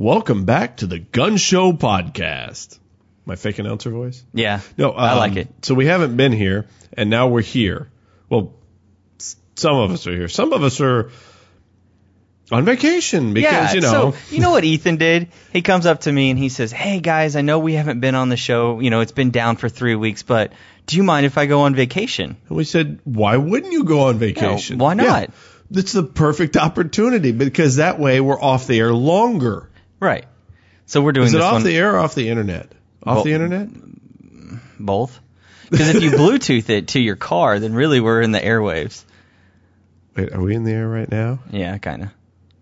[0.00, 2.78] Welcome back to the Gun Show podcast.
[3.26, 4.24] My fake announcer voice?
[4.32, 4.62] Yeah.
[4.78, 5.48] No, I um, like it.
[5.60, 7.90] So we haven't been here, and now we're here.
[8.30, 8.54] Well,
[9.18, 10.28] s- some of us are here.
[10.28, 11.10] Some of us are
[12.50, 14.12] on vacation because yeah, you know.
[14.12, 15.28] So you know what Ethan did?
[15.52, 18.14] He comes up to me and he says, "Hey guys, I know we haven't been
[18.14, 18.80] on the show.
[18.80, 20.54] You know, it's been down for three weeks, but
[20.86, 24.04] do you mind if I go on vacation?" And we said, why wouldn't you go
[24.04, 24.78] on vacation?
[24.78, 25.28] why not?
[25.28, 29.66] Yeah, It's the perfect opportunity because that way we're off the air longer.
[30.00, 30.24] Right.
[30.86, 32.72] So we're doing Is it this off one the air or off the internet?
[33.04, 33.68] Off Well- the internet?
[34.78, 35.20] both.
[35.70, 39.04] Because if you Bluetooth it to your car, then really we're in the airwaves.
[40.16, 41.38] Wait, are we in the air right now?
[41.50, 42.08] Yeah, kind of.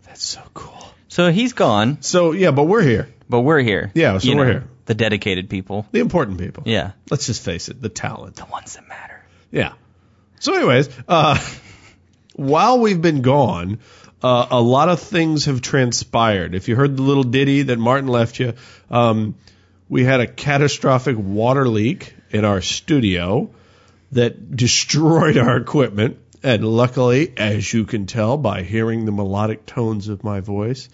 [0.05, 0.75] That's so cool.
[1.09, 3.09] So he's gone, So yeah, but we're here.
[3.29, 3.91] but we're here.
[3.95, 4.65] Yeah, so we're here.
[4.85, 5.87] The dedicated people.
[5.93, 6.65] The important people.
[6.67, 6.93] Yeah.
[7.11, 8.37] Let's just face it, the talent.
[8.37, 9.23] The ones that matter.
[9.51, 9.73] Yeah.
[10.41, 11.39] So, anyways, uh,
[12.35, 13.79] while we've been gone,
[14.23, 16.55] uh, a lot of things have transpired.
[16.55, 18.55] If you heard the little ditty that Martin left you,
[18.91, 19.35] um,
[19.89, 23.51] we had a catastrophic water leak in our studio
[24.13, 26.19] that destroyed our equipment.
[26.43, 30.89] And luckily, as you can tell by hearing the melodic tones of my voice,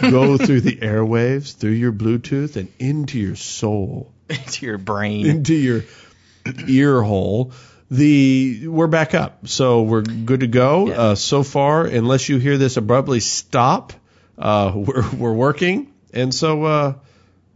[0.00, 5.26] go through the airwaves, through your Bluetooth, and into your soul into your brain.
[5.26, 5.84] into your
[6.66, 7.52] ear hole.
[7.90, 10.88] The we're back up, so we're good to go.
[10.88, 10.94] Yeah.
[10.94, 13.92] Uh, so far, unless you hear this abruptly stop,
[14.38, 16.94] uh, we're we're working, and so uh,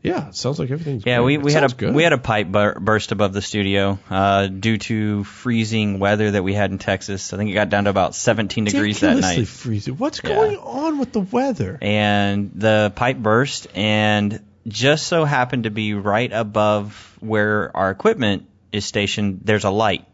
[0.02, 1.38] yeah, it sounds like everything's Yeah, great.
[1.38, 1.94] we, we had a good.
[1.94, 6.44] we had a pipe bur- burst above the studio uh, due to freezing weather that
[6.44, 7.32] we had in Texas.
[7.32, 9.96] I think it got down to about 17 degrees that night, freezing.
[9.96, 10.34] What's Yeah.
[10.34, 11.78] going on with the weather?
[11.80, 18.46] and the pipe burst, and just so happened to be right above where our equipment
[18.72, 19.40] is stationed.
[19.44, 20.04] There's a light,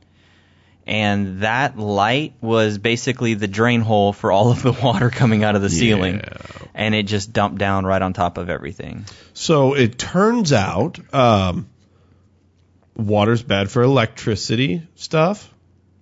[0.86, 5.56] and that light was basically the drain hole for all of the water coming out
[5.56, 6.36] of the ceiling, Yeah.
[6.74, 9.04] and it just dumped down right on top of everything.
[9.32, 11.68] So it turns out um,
[12.96, 15.50] water's bad for electricity stuff.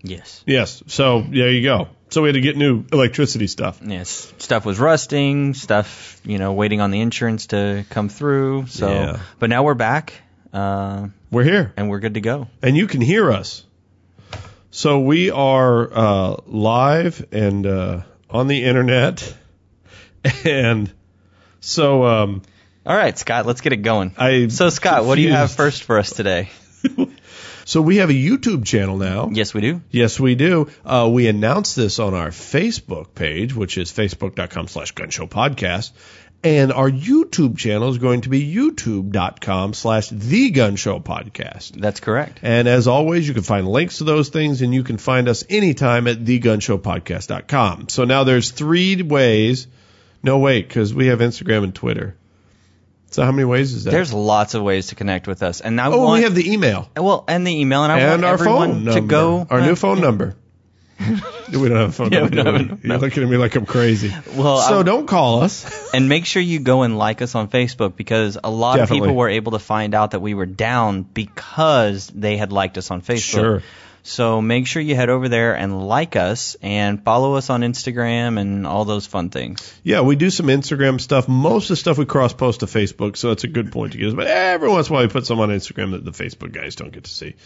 [0.03, 0.42] Yes.
[0.47, 0.82] Yes.
[0.88, 1.88] So there you go.
[2.10, 3.81] So we had to get new electricity stuff.
[3.82, 8.66] Yes, stuff was rusting, stuff, you know, waiting on the insurance to come through.
[8.66, 9.21] So, Yeah.
[9.38, 10.12] but now we're back,
[10.53, 11.72] uh, We're here.
[11.78, 12.48] and we're good to go.
[12.62, 13.65] and you can hear us.
[14.75, 19.37] So we are uh, live and uh, on the internet,
[20.47, 20.91] and
[21.60, 22.43] so um,
[22.87, 24.15] All right, Scott, let's get it going.
[24.16, 24.49] I.
[24.49, 26.49] So, Scott, what do you have first for us today?
[27.65, 29.31] So we have a YouTube channel now.
[29.33, 29.83] Yes, we do.
[29.91, 30.69] Yes, we do.
[30.84, 35.93] Uh, we announced this on our Facebook page, which is facebook.com slash gunshow podcast.
[36.44, 41.80] And our YouTube channel is going to be youtube.com slash the gun show podcast.
[41.80, 42.41] That's correct.
[42.42, 45.44] And as always, you can find links to those things and you can find us
[45.48, 47.88] anytime at thegunshowpodcast.com.
[47.91, 49.69] So now there's three ways.
[50.22, 52.16] No, wait, because we have Instagram and Twitter.
[53.12, 53.91] So how many ways is that?
[53.91, 56.50] There's lots of ways to connect with us, and I oh, want we have the
[56.50, 59.47] email well, and the email, and I and want our everyone phone to go.
[59.50, 60.34] Our uh, new phone number.
[61.52, 62.30] we don't have a phone Yeah, number.
[62.30, 62.68] we do don't we?
[62.68, 64.10] have- You're looking at me like I'm crazy.
[64.34, 65.90] Well, so I- don't call us.
[65.94, 68.98] And make sure you go and like us on Facebook because a lot Definitely.
[68.98, 72.78] of people were able to find out that we were down because they had liked
[72.78, 73.20] us on Facebook.
[73.32, 73.62] Sure.
[74.04, 78.36] So make sure you head over there and like us and follow us on Instagram
[78.41, 79.72] and all those fun things.
[79.84, 81.28] Yeah, we do some Instagram stuff.
[81.28, 83.98] Most of the stuff we cross post to Facebook, so that's a good point to
[83.98, 84.14] get us.
[84.14, 86.74] But every once in a while, we put some on Instagram that the Facebook guys
[86.74, 87.36] don't get to see,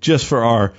[0.00, 0.74] just for our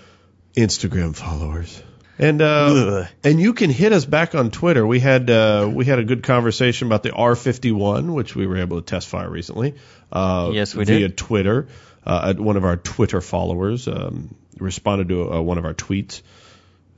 [0.56, 1.84] Instagram followers.
[2.18, 4.88] And uh, and you can hit us back on Twitter.
[4.88, 8.80] We had uh, we had a good conversation about the R51, which we were able
[8.82, 9.76] to test fire recently.
[10.12, 11.18] Uh, Yes, we via did.
[11.18, 11.68] Twitter.
[12.06, 16.22] Uh, one of our Twitter followers um, responded to uh, one of our tweets.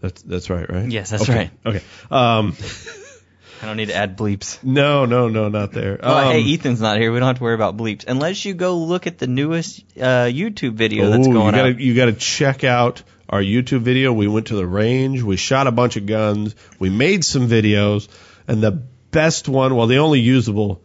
[0.01, 0.91] That's that's right, right?
[0.91, 1.35] Yes, that's Okay.
[1.35, 1.51] right.
[1.65, 1.81] Okay.
[2.11, 2.55] Um,
[3.61, 4.63] I don't need to add bleeps.
[4.63, 5.97] no, no, no, not there.
[5.99, 7.11] Well, Um, hey, Ethan's not here.
[7.11, 10.25] We don't have to worry about bleeps unless you go look at the newest uh,
[10.29, 11.79] YouTube video that's Ooh, going you gotta, up.
[11.79, 14.13] You got to check out our YouTube video.
[14.13, 15.21] We went to the range.
[15.21, 16.55] We shot a bunch of guns.
[16.79, 18.07] We made some videos,
[18.47, 20.81] and the best one, well, the only usable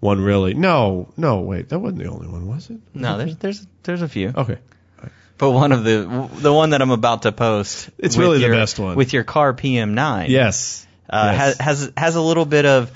[0.00, 0.54] one, really.
[0.54, 2.80] No, no, wait, that wasn't the only one, was it?
[2.94, 4.32] No, there's there's there's a few.
[4.36, 4.58] Okay.
[5.38, 7.88] But one of the the one that I'm about to post.
[7.96, 8.94] It's really the best one.
[8.94, 10.28] with your Kahr PM9.
[10.28, 10.86] Yes.
[11.08, 11.38] uh, yes.
[11.38, 12.90] has has has a little bit of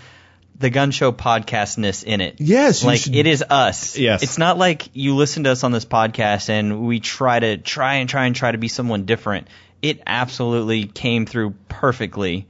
[0.58, 2.36] the gun show podcastness in it.
[2.38, 3.96] Yes, like should- it is us.
[3.98, 4.22] Yes.
[4.22, 7.94] it's not like you listen to us on this podcast and we try to try
[7.96, 9.48] and try and try to be someone different.
[9.82, 12.46] It absolutely came through perfectly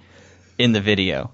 [0.59, 1.31] in the video.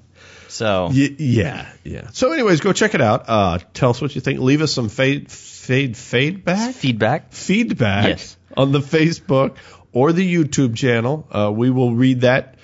[0.48, 2.08] So Y- yeah, yeah.
[2.12, 3.24] So, anyways, go check it out.
[3.28, 4.40] Uh, tell us what you think.
[4.40, 6.74] Leave us some fade, fade, feedback.
[6.74, 7.32] feedback.
[7.32, 8.36] feedback Yes.
[8.56, 9.56] on the Facebook
[9.92, 11.26] or the YouTube channel.
[11.30, 12.54] Uh, we will read that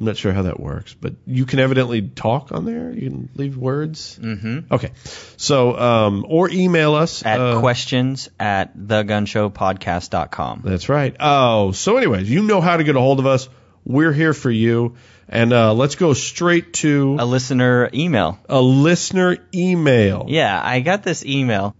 [0.00, 2.90] I'm not sure how that works, but you can evidently talk on there.
[2.90, 4.18] You can leave words.
[4.20, 4.72] Mm-hmm.
[4.72, 4.92] Okay.
[5.36, 10.62] So, um, or email us At uh, questions at thegunshowpodcast.com.
[10.64, 11.14] That's right.
[11.20, 13.48] Oh, so anyways, you know how to get a hold of us.
[13.84, 14.96] We're here for you.
[15.28, 18.40] And uh, let's go straight to A listener email.
[18.48, 20.24] a listener email.
[20.28, 21.76] Yeah, I got this email.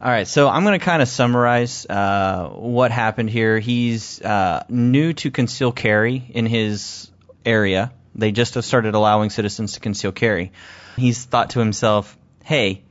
[0.00, 3.60] All right, so I'm going to kind of summarize uh, what happened here.
[3.60, 7.11] He's uh, new to conceal carry in his
[7.44, 7.92] area.
[8.14, 10.52] They just have started allowing citizens to conceal carry.
[10.96, 12.82] He's thought to himself, hey,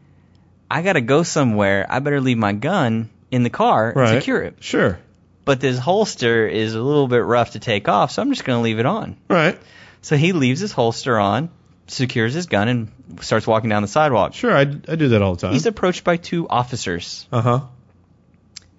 [0.69, 1.86] I got to go somewhere.
[1.89, 4.63] I better leave my gun in the car and secure it.
[4.63, 5.00] Sure.
[5.45, 8.59] But this holster is a little bit rough to take off, so I'm just going
[8.59, 9.18] to leave it on.
[9.27, 9.59] Right.
[10.01, 11.50] So he leaves his holster on,
[11.88, 14.33] secures his gun, and starts walking down the sidewalk.
[14.33, 14.56] Sure.
[14.56, 15.53] I, I do that all the time.
[15.53, 17.59] He's approached by two officers, uh huh.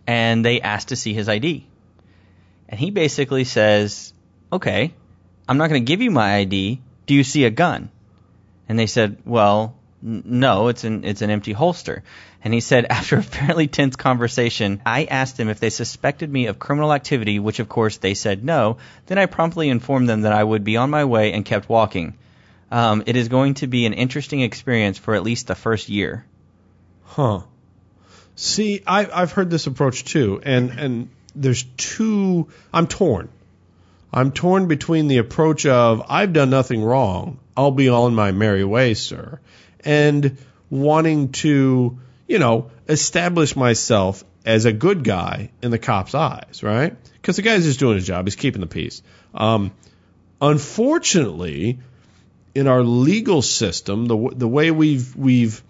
[0.06, 1.66] and they ask to see his ID.
[2.68, 4.12] And he basically says,
[4.52, 4.94] "Okay,
[5.52, 6.80] I'm not going to give you my ID.
[7.06, 7.90] Do you see a gun?"
[8.68, 12.02] And they said, "Well, n- no, it's an it's an empty holster."
[12.44, 16.46] And he said, after a fairly tense conversation, I asked them if they suspected me
[16.46, 18.78] of criminal activity, which of course they said no.
[19.06, 22.14] Then I promptly informed them that I would be on my way and kept walking.
[22.70, 26.24] Um, it is going to be an interesting experience for at least the first year.
[27.04, 27.42] Huh.
[28.34, 32.48] See, I, I've heard this approach too, and and there's two.
[32.72, 33.28] I'm torn.
[34.12, 38.64] I'm torn between the approach of I've done nothing wrong, I'll be on my merry
[38.64, 39.40] way, sir,
[39.84, 40.36] and
[40.68, 41.98] wanting to,
[42.28, 46.96] you know, establish myself as a good guy in the cop's eyes, right?
[47.14, 49.02] Because the guy's just doing his job, he's keeping the peace.
[49.34, 49.72] Um,
[50.40, 51.78] unfortunately,
[52.54, 55.62] in our legal system, the the way we've we've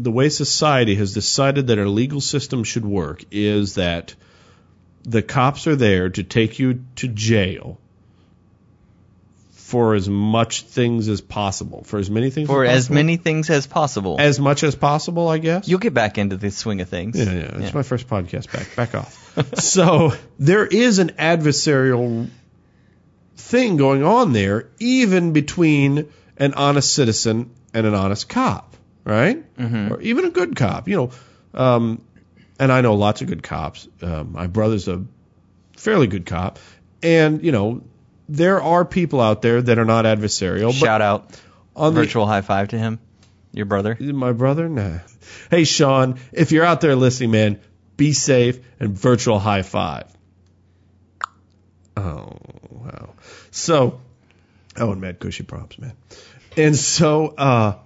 [0.00, 4.14] the way society has decided that our legal system should work is that
[5.06, 7.78] the cops are there to take you to jail
[9.52, 12.94] for as much things as possible, for as many things For as, as possible.
[12.94, 14.16] many things as possible.
[14.20, 15.66] as much as possible, I guess.
[15.68, 17.18] You'll get back into the swing of things.
[17.18, 17.58] Yeah, yeah.
[17.62, 18.76] It's my first podcast back.
[18.76, 19.54] Back off.
[19.60, 22.28] so there is an adversarial
[23.36, 29.42] thing going on there, even between an honest citizen and an honest cop, right?
[29.56, 29.90] Mhm.
[29.90, 30.86] Or even a good cop.
[30.88, 31.10] You know,
[31.60, 32.02] um,
[32.58, 33.88] and I know lots of good cops.
[34.00, 35.04] Uh, my brother's a
[35.76, 36.58] fairly good cop,
[37.02, 37.82] and you know,
[38.28, 40.72] there are people out there that are not adversarial.
[40.72, 41.40] Shout out,
[41.74, 42.98] on the virtual high five to him,
[43.52, 43.96] your brother.
[44.00, 44.68] my brother?
[44.68, 44.98] Nah.
[45.50, 47.60] Hey, Sean, if you're out there listening, man,
[47.96, 50.04] be safe and virtual high five.
[51.96, 52.36] Oh,
[52.70, 53.14] wow.
[53.50, 54.00] So,
[54.76, 55.94] oh, and Mad Cushy props, man.
[56.56, 57.76] And so, uh,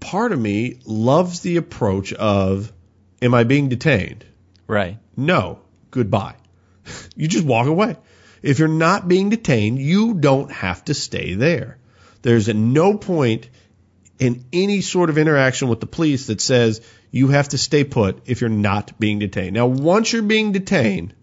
[0.00, 2.72] part of me loves the approach of,
[3.22, 4.24] am I being detained?
[4.66, 4.98] Right.
[5.16, 5.60] No.
[5.90, 6.36] Goodbye.
[7.16, 7.96] You just walk away.
[8.42, 11.76] If you're not being detained, you don't have to stay there.
[12.22, 13.48] There's no point
[14.18, 16.80] in any sort of interaction with the police that says
[17.10, 19.54] you have to stay put if you're not being detained.
[19.54, 21.14] Now, once you're being detained,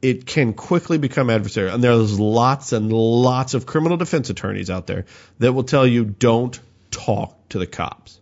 [0.00, 1.74] it can quickly become adversarial.
[1.74, 5.06] And there's lots and lots of criminal defense attorneys out there
[5.38, 6.58] that will tell you don't
[6.90, 8.20] talk to the cops.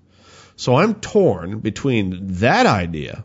[0.57, 3.25] So I'm torn between that idea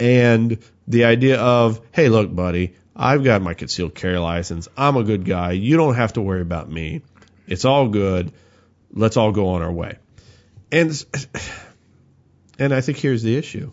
[0.00, 0.58] and
[0.88, 4.68] the idea of, hey, look, buddy, I've got my concealed carry license.
[4.76, 5.52] I'm a good guy.
[5.52, 7.02] You don't have to worry about me.
[7.46, 8.32] It's all good.
[8.92, 9.98] Let's all go on our way.
[10.70, 11.04] And
[12.58, 13.72] and I think here's the issue.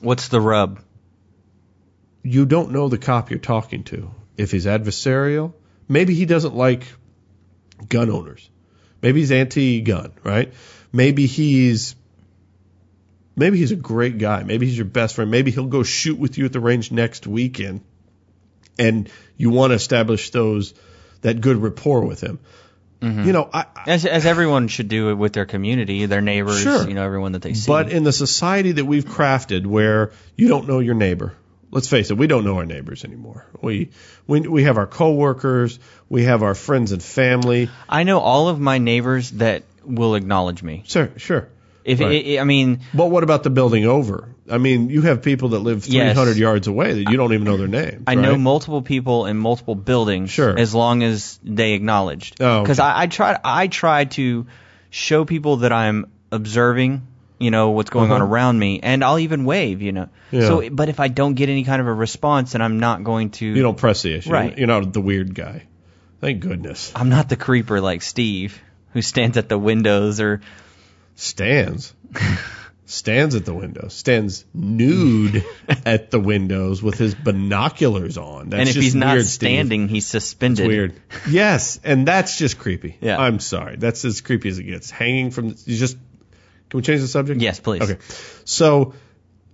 [0.00, 0.80] What's the rub?
[2.22, 4.10] You don't know the cop you're talking to.
[4.36, 5.54] If he's adversarial,
[5.88, 6.86] maybe he doesn't like
[7.88, 8.48] gun owners.
[9.02, 10.52] Maybe he's anti-gun, right?
[10.94, 11.96] Maybe he's
[13.36, 14.44] maybe he's a great guy.
[14.44, 15.28] Maybe he's your best friend.
[15.30, 17.80] Maybe he'll go shoot with you at the range next weekend,
[18.78, 20.72] and you want to establish those
[21.22, 22.38] that good rapport with him.
[23.02, 23.26] Mhm.
[23.26, 26.60] You know, I, I As, as everyone should do it with their community, their neighbors,
[26.62, 26.86] Sure.
[26.88, 27.66] you know, everyone that they see.
[27.66, 31.34] But in the society that we've crafted, where you don't know your neighbor,
[31.72, 33.46] let's face it, we don't know our neighbors anymore.
[33.60, 33.90] We
[34.28, 37.68] we we have our coworkers, we have our friends and family.
[37.88, 40.82] I know all of my neighbors that will acknowledge me.
[40.86, 41.48] Sure, sure.
[41.84, 42.38] If Right.
[42.38, 44.34] I I mean, But what about the building over?
[44.50, 46.14] I mean, you have people that live Yes.
[46.14, 48.04] 300 yards away that you don't even know their names.
[48.06, 50.30] I know multiple people in multiple buildings.
[50.30, 50.58] Sure.
[50.58, 52.36] As long as they acknowledged.
[52.40, 52.62] Oh, okay.
[52.62, 54.46] Because I, I try I try to
[54.90, 57.06] show people that I'm observing.
[57.38, 58.30] You know what's going on Uh-huh.
[58.30, 59.82] around me, and I'll even wave.
[59.82, 60.08] You know.
[60.30, 60.42] Yeah.
[60.48, 63.30] So, but if I don't get any kind of a response, then I'm not going
[63.30, 63.44] to.
[63.46, 64.30] You don't press the issue.
[64.30, 64.56] Right.
[64.56, 65.64] You're not the weird guy.
[66.20, 66.92] Thank goodness.
[66.94, 68.62] I'm not the creeper like Steve,
[68.94, 70.40] who stands at the windows or
[71.16, 71.94] Stands.
[72.86, 75.44] stands at the window, stands nude
[75.86, 78.50] at the windows with his binoculars on.
[78.50, 79.48] That's and if just he's not weird, Steve.
[79.48, 80.66] standing, he's suspended.
[80.66, 80.94] Weird.
[81.28, 82.96] Yes, and that's just creepy.
[83.00, 83.18] Yeah.
[83.18, 83.76] I'm sorry.
[83.76, 84.90] That's as creepy as it gets.
[84.90, 85.96] Hanging from you just
[86.70, 87.40] Can we change the subject?
[87.40, 87.82] Yes, please.
[87.82, 87.98] Okay.
[88.44, 88.94] So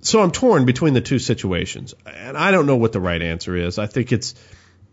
[0.01, 1.95] so I'm torn between the two situations.
[2.07, 3.79] And I don't know what the right answer is.
[3.79, 4.35] I think it's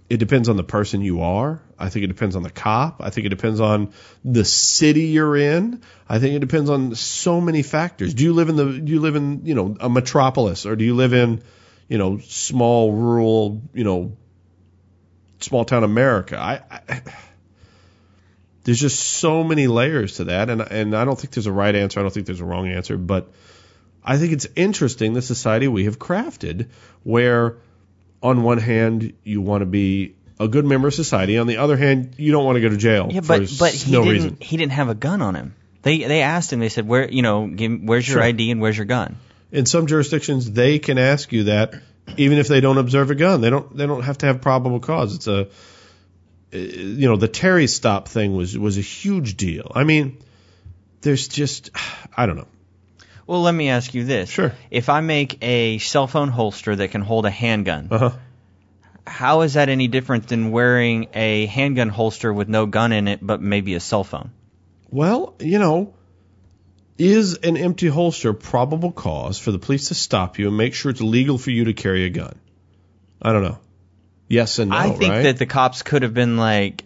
[0.09, 1.61] it depends on the person you are.
[1.77, 3.01] I think it depends on the cop.
[3.01, 5.81] I think it depends on the city you're in.
[6.07, 8.13] I think it depends on so many factors.
[8.13, 10.85] Do you live in the do you live in, you know, a metropolis or do
[10.85, 11.43] you live in,
[11.89, 14.15] you know, small rural, you know,
[15.39, 16.37] small town America?
[16.37, 17.01] I, I
[18.63, 21.75] there's just so many layers to that and and I don't think there's a right
[21.75, 21.99] answer.
[21.99, 23.29] I don't think there's a wrong answer, but
[24.03, 26.69] I think it's interesting the society we have crafted
[27.03, 27.57] where
[28.21, 31.77] on one hand you want to be a good member of society, on the other
[31.77, 34.13] hand you don't want to go to jail Yeah, for but but he no didn't
[34.13, 34.37] reason.
[34.41, 35.55] he didn't have a gun on him.
[35.83, 36.59] They they asked him.
[36.59, 38.23] They said, "Where you know, give, where's your Sure.
[38.23, 39.17] ID and where's your gun?"
[39.51, 41.73] In some jurisdictions they can ask you that
[42.17, 43.41] even if they don't observe a gun.
[43.41, 45.15] They don't they don't have to have probable cause.
[45.15, 45.41] It's a
[46.53, 49.71] uh, you know, the Terry stop thing was was a huge deal.
[49.75, 50.17] I mean,
[51.01, 51.69] there's just
[52.15, 52.47] I don't know.
[53.27, 54.53] Well, let me ask you this: Sure.
[54.71, 58.11] If I make a cell phone holster that can hold a handgun, Uh-huh.
[59.05, 63.19] how is that any different than wearing a handgun holster with no gun in it,
[63.21, 64.31] but maybe a cell phone?
[64.89, 65.93] Well, you know,
[66.97, 70.89] is an empty holster probable cause for the police to stop you and make sure
[70.89, 72.39] it's legal for you to carry a gun?
[73.21, 73.59] I don't know.
[74.29, 75.23] Yes and no, I think right?
[75.23, 76.83] that the cops could have been like,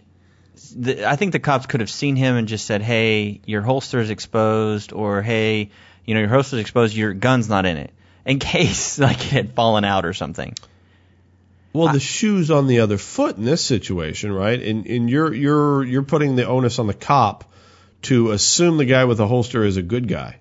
[0.76, 4.10] the, I think the cops could have seen him and just said, "Hey, your holster's
[4.10, 5.70] exposed," or "Hey,
[6.04, 7.90] you know, your host holster's exposed, your gun's not in it,"
[8.24, 10.54] in case like it had fallen out or something.
[11.72, 14.60] well, the shoe's on the other foot in this situation, right?
[14.60, 17.44] And and you're you're you're putting the onus on the cop
[18.02, 20.38] to assume the guy with the holster is a good guy.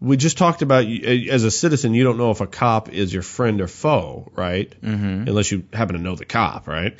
[0.00, 3.22] We just talked about as a citizen, you don't know if a cop is your
[3.22, 4.74] friend or foe, right?
[4.82, 5.28] Mm-hmm.
[5.28, 6.98] unless you happen to know the cop, right?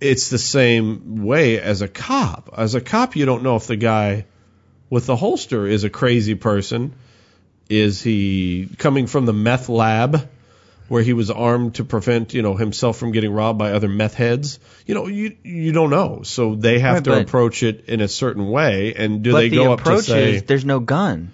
[0.00, 2.50] It's the same way as a cop.
[2.56, 4.24] As a cop, you don't know if the guy
[4.90, 6.94] with the holster is a crazy person.
[7.68, 10.28] Is he coming from the meth lab
[10.88, 14.14] where he was armed to prevent, you know, himself from getting robbed by other meth
[14.14, 14.58] heads?
[14.86, 16.20] You know, you you don't know.
[16.24, 18.94] So they have Right, to but- approach it in a certain way.
[18.94, 21.32] And do they the go up to say, is there's no gun,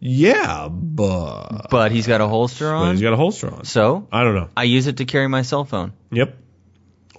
[0.00, 2.92] yeah, but, but he's got a holster but on.
[2.92, 3.64] he's got a holster on?
[3.64, 4.48] so I don't know.
[4.56, 5.92] I use it to carry my cell phone.
[6.12, 6.36] Yep.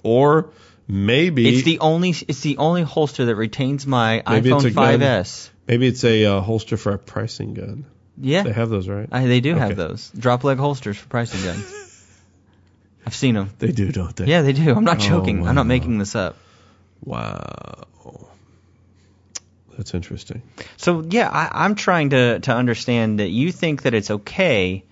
[0.02, 0.50] Or
[0.90, 5.00] maybe It's the only it's the only holster that retains my Maybe iPhone a gun.
[5.00, 5.50] 5S.
[5.66, 7.86] Maybe it's a uh, holster for a pricing gun.
[8.18, 9.08] Yeah, They have those, right?
[9.10, 9.60] I, they do Okay.
[9.60, 11.64] have those drop leg holsters for pricing guns.
[13.06, 13.50] I've seen them.
[13.58, 14.26] They do, don't they?
[14.26, 14.74] Yeah, they do.
[14.74, 15.46] I'm not Oh, joking.
[15.46, 16.36] I'm not making this up.
[17.02, 17.86] Wow.
[19.76, 20.42] That's interesting.
[20.76, 24.84] So yeah, I, I'm trying to to understand that you think that it's okay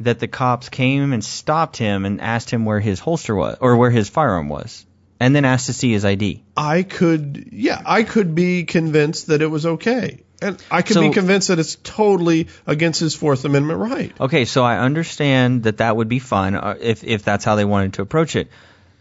[0.00, 3.76] that the cops came and stopped him and asked him where his holster was or
[3.78, 4.84] where his firearm was,
[5.20, 6.42] and then asked to see his ID.
[6.56, 10.20] I could, yeah, I could be convinced that it was okay.
[10.40, 14.12] And I could be convinced that it's totally against his Fourth Amendment right.
[14.20, 17.64] Okay, so I understand that that would be fine uh, if if that's how they
[17.64, 18.48] wanted to approach it.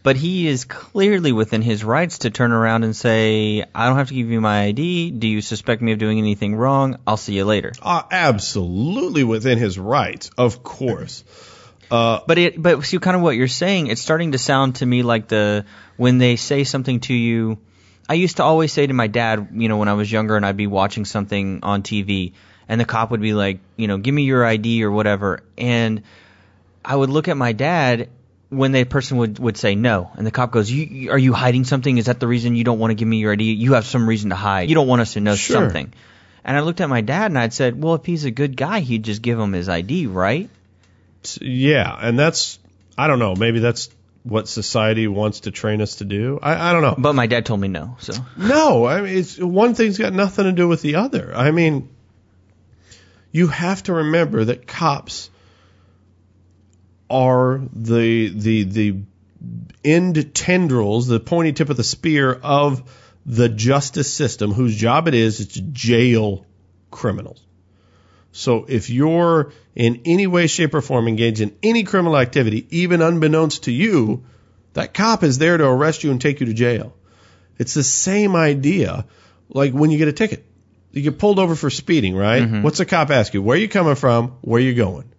[0.02, 4.08] But he is clearly within his rights to turn around and say, "I don't have
[4.08, 5.12] to give you my ID.
[5.12, 6.98] Do you suspect me of doing anything wrong?
[7.06, 11.24] I'll see you later." Uh, absolutely within his rights, of course.
[11.92, 14.86] Uh, But it, but see, kind of what you're saying, it's starting to sound to
[14.86, 15.66] me like the
[15.98, 17.58] when they say something to you.
[18.10, 20.46] I used to always say to my dad, you know, when I was younger and
[20.46, 22.32] I'd be watching something on TV,
[22.70, 26.04] and the cop would be like, you know, give me your ID or whatever, and
[26.86, 28.08] I would look at my dad
[28.50, 31.66] when the person would would say no, and the cop goes, you, "Are you hiding
[31.66, 31.98] something?
[31.98, 33.44] Is that the reason you don't want to give me your ID?
[33.44, 34.70] You have some reason to hide.
[34.70, 35.64] You don't want us to know Sure.
[35.64, 35.92] something."
[36.46, 38.80] And I looked at my dad and I'd said, "Well, if he's a good guy,
[38.80, 40.50] he'd just give him his ID, right?"
[41.42, 42.58] yeah, and that's,
[42.98, 43.90] I don't know, maybe that's
[44.28, 46.40] what society wants to train us to do.
[46.42, 46.96] I, I don't know.
[46.98, 48.14] But my dad told me no, so.
[48.36, 51.34] No, I mean, it's one thing's got nothing to do with the other.
[51.34, 51.90] I mean,
[53.32, 55.30] you have to remember that cops
[57.10, 58.96] are the the the
[59.86, 62.92] end tendrils, the pointy tip of the spear of
[63.26, 66.46] the justice system, whose job it is is to jail
[66.92, 67.42] criminals.
[68.38, 73.02] So if you're in any way, shape, or form engaged in any criminal activity, even
[73.02, 74.26] unbeknownst to you,
[74.74, 76.94] that cop is there to arrest you and take you to jail.
[77.58, 79.06] It's the same idea
[79.50, 80.46] like when you get a ticket.
[80.92, 82.44] You get pulled over for speeding, right?
[82.44, 82.62] Mm-hmm.
[82.62, 83.42] What's the cop ask you?
[83.42, 84.38] Where are you coming from?
[84.42, 85.12] Where are you going?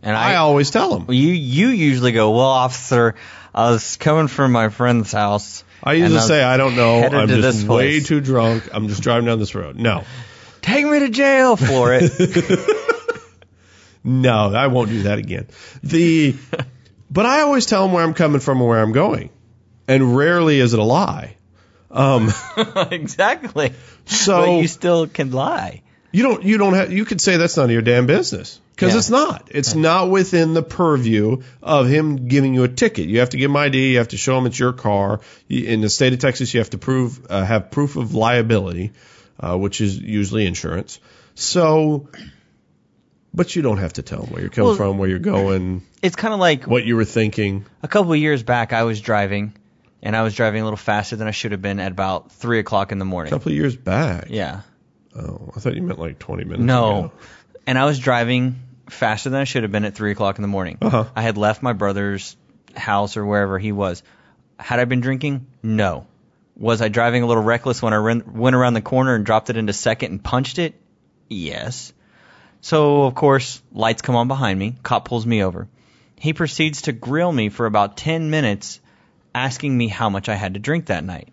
[0.00, 1.12] And I, I, always tell them.
[1.12, 3.16] you you usually go, well, officer,
[3.52, 5.64] I was coming from my friend's house.
[5.82, 7.02] I usually say I don't know.
[7.02, 8.68] I'm just way too drunk.
[8.72, 9.76] I'm just driving down this road.
[9.76, 10.04] No.
[10.66, 12.10] Take me to jail for it.
[14.08, 15.48] No, I won't do that again.
[15.82, 16.36] The,
[17.10, 19.30] but I always tell them where I'm coming from and where I'm going,
[19.88, 21.36] and rarely is it a lie.
[21.90, 22.32] Um,
[22.92, 23.72] exactly.
[24.04, 25.82] so but you still can lie.
[26.12, 26.44] You don't.
[26.44, 26.92] You don't have.
[26.92, 28.98] You could say that's none of your damn business because Yeah.
[28.98, 29.48] it's not.
[29.50, 33.06] It's not within the purview of him giving you a ticket.
[33.06, 33.90] You have to give him ID.
[33.92, 35.18] You have to show him it's your car.
[35.48, 38.92] In the state of Texas, you have to prove uh, have proof of liability,
[39.40, 40.98] uh, which is usually insurance.
[41.34, 42.08] So,
[43.34, 45.82] but you don't have to tell them where you're coming Well- from, where you're going,
[46.02, 47.66] It's kind of like what you were thinking.
[47.82, 48.72] a couple of years back.
[48.72, 49.52] I was driving,
[50.02, 52.58] and I was driving a little faster than I should have been at about three
[52.58, 53.32] o'clock in the morning.
[53.32, 54.26] A couple of years back.
[54.30, 54.62] Yeah.
[55.14, 56.62] Oh, I thought you meant like 20 minutes.
[56.62, 56.98] No.
[56.98, 57.12] ago.
[57.66, 58.56] And I was driving
[58.88, 60.78] faster than I should have been at three o'clock in the morning.
[60.80, 61.04] Uh-huh.
[61.16, 62.36] I had left my brother's
[62.76, 64.02] house or wherever he was.
[64.58, 65.46] Had I been drinking?
[65.62, 66.06] No.
[66.56, 69.50] Was I driving a little reckless when I ran, went around the corner and dropped
[69.50, 70.74] it into second and punched it?
[71.28, 71.92] Yes.
[72.62, 74.76] So, of course, lights come on behind me.
[74.82, 75.68] Cop pulls me over.
[76.18, 78.80] He proceeds to grill me for about 10 minutes,
[79.34, 81.28] asking me how much I had to drink that night.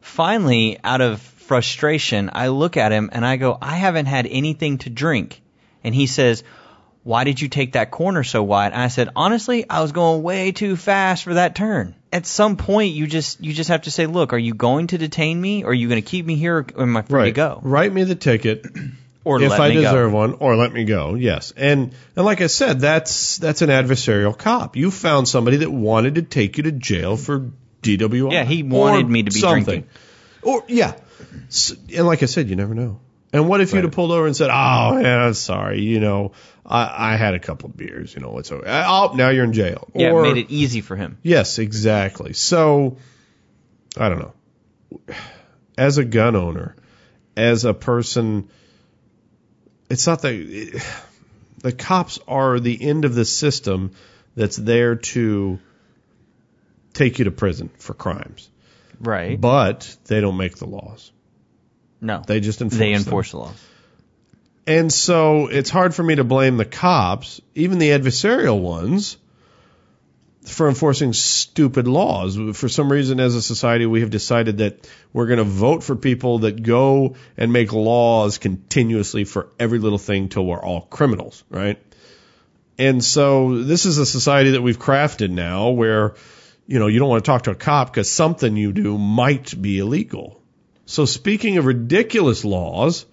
[0.00, 4.78] Finally, out of frustration, I look at him and I go, I haven't had anything
[4.78, 5.40] to drink.
[5.84, 6.42] And he says,
[7.04, 8.72] Why did you take that corner so wide?
[8.72, 11.94] And I said, Honestly, I was going way too fast for that turn.
[12.12, 14.98] At some point, you just you just have to say, Look, are you going to
[14.98, 17.24] detain me, or are you going to keep me here, or am I free Right.
[17.26, 18.66] to go, Write me the ticket.
[19.24, 20.16] or if I deserve go?
[20.16, 21.14] one, or let me go.
[21.14, 24.74] Yes, and and like I said, that's that's an adversarial cop.
[24.76, 27.50] You found somebody that wanted to take you to jail for
[27.82, 28.32] DWI.
[28.32, 29.64] Yeah, he wanted me to be something.
[29.64, 29.88] drinking.
[30.42, 30.94] Or yeah,
[31.94, 32.98] and like I said, you never know.
[33.32, 36.32] And what if you'd have pulled over and said, "Oh, yeah, sorry, you know,
[36.66, 38.84] I, I had a couple of beers, you know, it's okay.
[38.86, 41.18] Oh, now you're in jail." Yeah, or, it made it easy for him.
[41.22, 42.32] Yes, exactly.
[42.32, 42.96] So,
[43.96, 44.34] I don't know.
[45.78, 46.74] As a gun owner,
[47.36, 48.48] as a person,
[49.88, 50.82] it's not that
[51.58, 53.92] the cops are the end of the system
[54.34, 55.58] that's there to
[56.94, 58.50] take you to prison for crimes,
[58.98, 59.40] Right.
[59.40, 61.12] but they don't make the laws.
[62.00, 62.22] No.
[62.26, 62.78] They just enforce.
[62.78, 63.02] They them.
[63.02, 63.66] enforce the laws.
[64.66, 69.16] And so it's hard for me to blame the cops, even the adversarial ones,
[70.44, 72.38] for enforcing stupid laws.
[72.56, 75.96] For some reason, as a society, we have decided that we're going to vote for
[75.96, 81.42] people that go and make laws continuously for every little thing till we're all criminals,
[81.50, 81.78] right?
[82.78, 86.14] And so this is a society that we've crafted now where,
[86.66, 89.60] you know, you don't want to talk to a cop because something you do might
[89.60, 90.39] be illegal.
[90.90, 93.06] So speaking of ridiculous laws,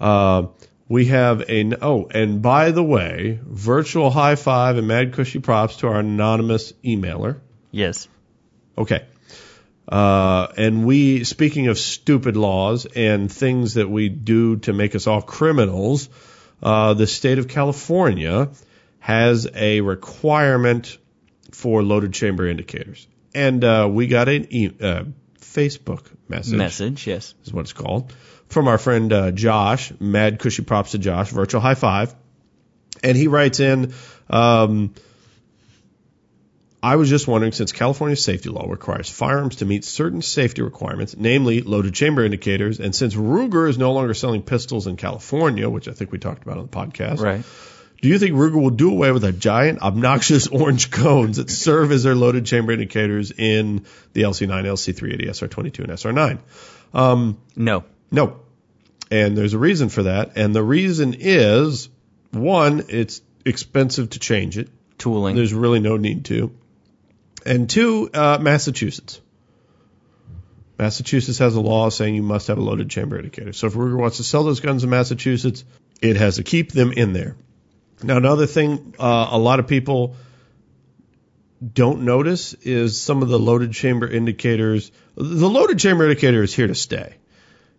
[0.00, 0.48] uh,
[0.88, 5.76] we have a oh, and by the way, virtual high five and mad cushy props
[5.76, 7.38] to our anonymous emailer.
[7.70, 8.08] Yes.
[8.76, 9.04] Okay.
[9.86, 15.06] Uh, and we, speaking of stupid laws and things that we do to make us
[15.06, 16.08] all criminals,
[16.64, 18.48] uh, the state of California
[18.98, 20.98] has a requirement
[21.52, 23.06] for loaded chamber indicators.
[23.36, 25.04] And uh, we got an e- uh,
[25.54, 27.06] Facebook message Message.
[27.06, 27.34] Yes.
[27.44, 28.12] is what it's called,
[28.48, 29.92] from our friend uh, Josh.
[30.00, 31.30] Mad cushy props to Josh.
[31.30, 32.14] Virtual high five.
[33.02, 33.92] And he writes in,
[34.30, 34.94] um,
[36.82, 41.16] I was just wondering, since California's safety law requires firearms to meet certain safety requirements,
[41.16, 45.88] namely loaded chamber indicators, and since Ruger is no longer selling pistols in California, which
[45.88, 47.44] I think we talked about on the podcast, Right.
[48.04, 51.90] Do you think Ruger will do away with the giant, obnoxious orange cones that serve
[51.90, 56.38] as their loaded chamber indicators in the LC9, LC380, SR22, and SR9?
[56.92, 57.84] Um, No.
[58.10, 58.40] no.
[59.10, 60.36] And there's a reason for that.
[60.36, 61.88] And the reason is
[62.30, 64.68] one, it's expensive to change it.
[64.98, 65.34] Tooling.
[65.34, 66.54] There's really no need to.
[67.46, 69.18] And two, uh, Massachusetts.
[70.78, 73.54] Massachusetts has a law saying you must have a loaded chamber indicator.
[73.54, 75.64] So if Ruger wants to sell those guns in Massachusetts,
[76.02, 77.36] it has to keep them in there.
[78.06, 80.16] Now, another thing uh, a lot of people
[81.72, 84.90] don't notice is some of the loaded chamber indicators.
[85.16, 87.14] The loaded chamber indicator is here to stay.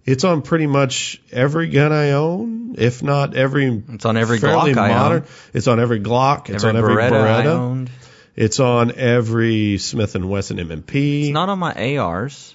[0.05, 3.83] It's on pretty much every gun I own, if not every.
[3.89, 5.23] It's on every fairly Glock I own.
[5.53, 6.49] It's on every Glock.
[6.49, 7.89] It's every on every Beretta, I owned.
[8.35, 11.23] It's on every Smith and Wesson M&P.
[11.23, 12.53] It's not on my ARs.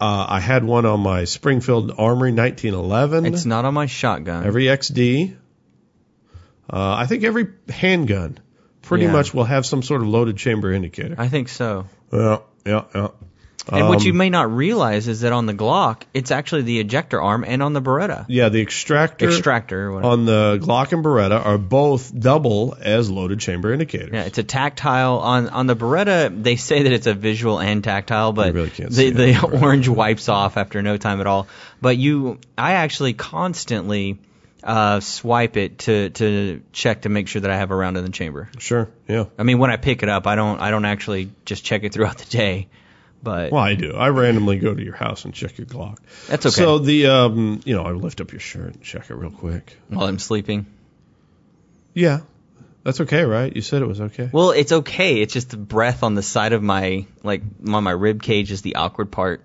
[0.00, 3.26] uh, I had one on my Springfield Armory 1911.
[3.26, 4.44] It's not on my shotgun.
[4.46, 5.36] every XD.
[6.70, 8.38] Uh, I think every handgun
[8.82, 9.12] pretty Yeah.
[9.12, 11.14] much will have some sort of loaded chamber indicator.
[11.18, 11.86] I think so.
[12.12, 13.08] Yeah, yeah, yeah.
[13.70, 16.80] And what Um, you may not realize is that on the Glock, it's actually the
[16.80, 19.92] ejector arm, and on the Beretta Yeah, the extractor, extractor.
[20.02, 24.10] On the Glock and Beretta are both double as loaded chamber indicators.
[24.14, 26.30] Yeah, it's a tactile on on the Beretta.
[26.42, 30.56] They say that it's a visual and tactile, but really the the orange wipes off
[30.56, 31.46] after no time at all.
[31.82, 34.18] But you, I actually constantly
[34.64, 38.04] uh, swipe it to to check to make sure that I have a round in
[38.04, 38.48] the chamber.
[38.58, 39.24] Sure, yeah.
[39.38, 41.92] I mean, when I pick it up, I don't I don't actually just check it
[41.92, 42.68] throughout the day,
[43.22, 43.92] but Well, I do.
[43.94, 45.98] I randomly go to your house and check your Glock.
[46.26, 46.54] that's okay.
[46.54, 49.76] So the, um, you know, I lift up your shirt and check it real quick.
[49.88, 50.66] while I'm sleeping,
[51.94, 52.20] Yeah,
[52.84, 53.54] that's okay, right?
[53.54, 54.28] You said it was okay.
[54.32, 55.20] well, it's okay.
[55.20, 58.62] It's just the breath on the side of my like on my rib cage is
[58.62, 59.42] the awkward part.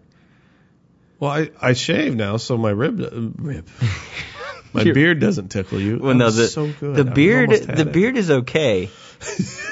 [1.19, 3.10] Well, I, I shave now, so my rib, uh,
[3.41, 3.67] rib,
[4.73, 5.99] my Your- beard doesn't tickle you.
[5.99, 6.95] Well, no, the so good.
[6.95, 7.91] the beard the it.
[7.91, 8.89] beard is okay.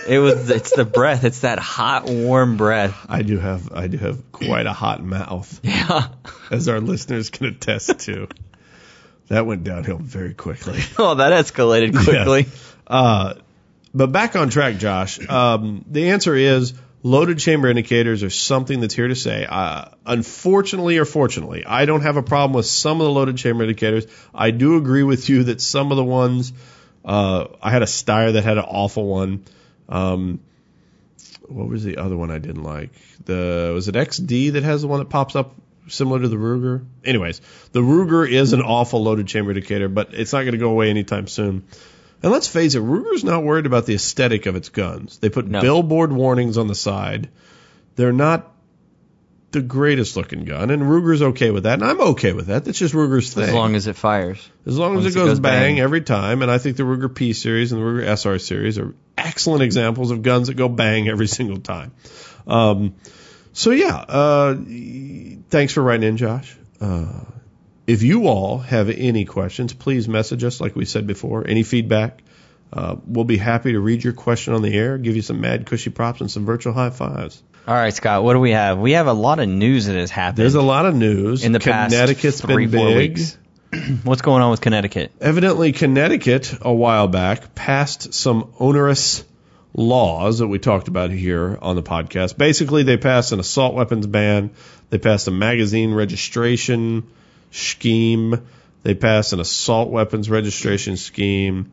[0.07, 1.23] it was it's the breath.
[1.25, 3.05] It's that hot, warm breath.
[3.09, 6.07] I do have I do have quite a hot mouth, Yeah.
[6.49, 8.27] as our listeners can attest to.
[9.27, 10.79] That went downhill very quickly.
[10.97, 12.43] Oh, that escalated quickly.
[12.43, 12.95] Yeah.
[12.95, 13.33] Uh,
[13.93, 15.19] but back on track, Josh.
[15.29, 19.45] Um, the answer is loaded chamber indicators are something that's here to say.
[19.47, 23.63] Uh, unfortunately or fortunately, I don't have a problem with some of the loaded chamber
[23.63, 24.05] indicators.
[24.33, 26.53] I do agree with you that some of the ones,
[27.03, 29.45] uh, I had a Steyr that had an awful one.
[29.89, 30.39] Um,
[31.47, 32.91] what was the other one I didn't like?
[33.25, 35.55] The was it XD that has the one that pops up
[35.87, 36.85] similar to the Ruger?
[37.03, 40.69] Anyways, the Ruger is an awful loaded chamber indicator, but it's not going to go
[40.69, 41.65] away anytime soon.
[42.23, 45.17] And let's face it, Ruger's not worried about the aesthetic of its guns.
[45.17, 45.61] They put No.
[45.61, 47.29] billboard warnings on the side.
[47.95, 48.47] They're not
[49.51, 52.63] the greatest looking gun, and Ruger's okay with that, and I'm okay with that.
[52.63, 53.43] That's just Ruger's thing.
[53.45, 54.49] As long as it fires.
[54.65, 55.79] As long as as it it goes, goes bang, bang.
[55.81, 58.93] every time, and I think the Ruger P series and the Ruger SR series are
[59.17, 61.91] excellent examples of guns that go bang every single time.
[62.47, 62.95] Um,
[63.51, 64.55] so yeah, uh,
[65.49, 66.55] thanks for writing in, Josh.
[66.79, 67.09] Uh,
[67.87, 71.47] if you all have any questions, please message us, like we said before.
[71.47, 72.21] Any feedback,
[72.71, 75.65] uh, we'll be happy to read your question on the air, give you some mad
[75.65, 77.41] cushy props and some virtual high fives.
[77.67, 78.23] All right, Scott.
[78.23, 78.79] What do we have?
[78.79, 81.43] We have a lot of news that has happened There's a lot of news.
[81.43, 83.17] in the past Connecticut's three, been four big.
[83.17, 83.37] weeks.
[84.03, 85.11] What's going on with Connecticut?
[85.21, 89.23] Evidently, Connecticut a while back passed some onerous
[89.73, 92.37] laws that we talked about here on the podcast.
[92.37, 94.51] Basically, they passed an assault weapons ban,
[94.89, 97.07] they passed a magazine registration
[97.51, 98.47] scheme,
[98.83, 101.71] they passed an assault weapons registration scheme,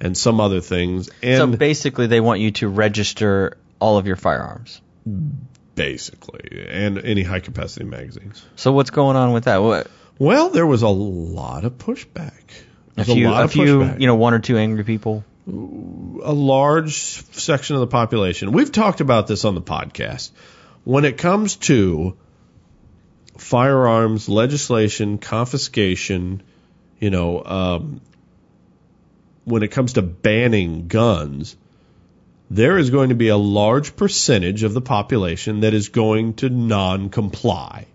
[0.00, 1.10] and some other things.
[1.22, 4.80] so basically, they want you to register all of your firearms.
[5.74, 8.44] basically, and any high capacity magazines.
[8.56, 9.58] So what's going on with that?
[9.58, 12.32] What Well, there was a lot of pushback.
[12.96, 14.00] a few, lot a of few, pushback.
[14.00, 15.24] you know, one or two angry people.
[15.46, 18.52] a large section of the population.
[18.52, 20.30] We've talked about this on the podcast.
[20.84, 22.16] When it comes to
[23.38, 26.42] firearms legislation, confiscation,
[26.98, 28.00] you know, um,
[29.44, 31.56] when it comes to banning guns,
[32.50, 36.48] there is going to be a large percentage of the population that is going to
[36.48, 37.86] non-comply.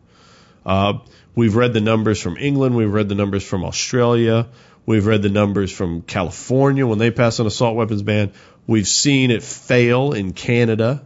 [0.66, 1.00] Uh,
[1.36, 2.76] we've read the numbers from England.
[2.76, 4.48] We've read the numbers from Australia.
[4.86, 8.34] We've read the numbers from California when they passed an assault weapons ban.
[8.68, 11.06] We've seen it fail in Canada.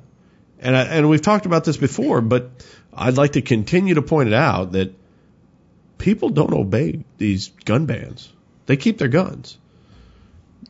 [0.59, 2.49] And, I, and we've talked about this before, but
[2.95, 4.93] I'd like to continue to point it out that
[5.97, 8.31] people don't obey these gun bans.
[8.65, 9.57] They keep their guns.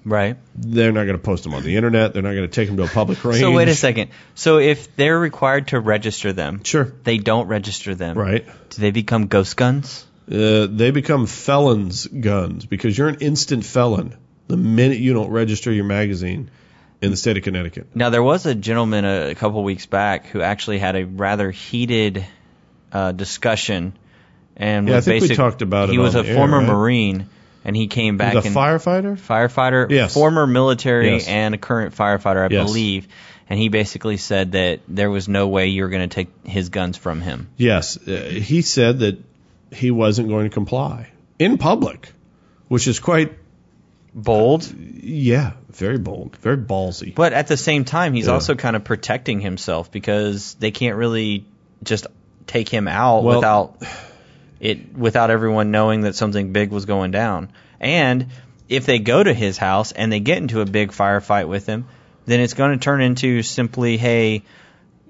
[0.04, 0.38] Right.
[0.56, 2.14] They're not going to post them on the internet.
[2.14, 3.40] They're not going to take them to a public range.
[3.46, 4.12] So wait a second.
[4.36, 6.94] So if they're required to register them, Sure.
[7.04, 8.18] they don't register them.
[8.18, 8.46] Right.
[8.70, 10.06] Do they become ghost guns?
[10.32, 14.16] Uh, they become felons' guns because you're an instant felon
[14.48, 16.50] the minute you don't register your magazine
[17.02, 17.88] in the state of Connecticut.
[17.96, 21.52] Now there was a gentleman a, a couple weeks back who actually had a rather
[21.52, 22.26] heated
[22.92, 23.94] uh, discussion,
[24.56, 26.68] and Yeah, was I think we talked about it He was a air, former right?
[26.68, 27.28] Marine,
[27.66, 29.18] and he came back He's a and firefighter?
[29.20, 30.14] firefighter, Yes.
[30.14, 31.28] former military, Yes.
[31.28, 32.66] and a current firefighter, I Yes.
[32.68, 33.08] believe.
[33.50, 36.70] And he basically said that there was no way you were going to take his
[36.70, 37.50] guns from him.
[37.58, 37.96] Yes.
[37.98, 39.20] Uh, he said that
[39.72, 42.12] he wasn't going to comply in public,
[42.70, 43.34] which is quite,
[44.16, 44.64] Bold,
[45.06, 47.14] yeah, very bold, very ballsy.
[47.14, 48.34] but at the same time, he's Yeah.
[48.34, 51.46] also kind of protecting himself because they can't really
[51.84, 52.08] just
[52.48, 53.78] take him out Well- without
[54.60, 57.50] it without everyone knowing that something big was going down.
[57.80, 58.28] And
[58.70, 61.86] if they go to his house and they get into a big firefight with him,
[62.26, 64.44] then it's going to turn into simply, hey,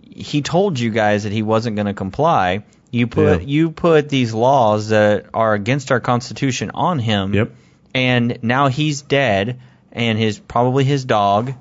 [0.02, 2.64] he told you guys that he wasn't going to comply.
[2.92, 3.48] You put Yeah.
[3.48, 7.34] you put these laws that are against our constitution on him.
[7.34, 7.52] Yep.
[7.94, 9.60] And now he's dead
[9.96, 11.54] and his probably his dog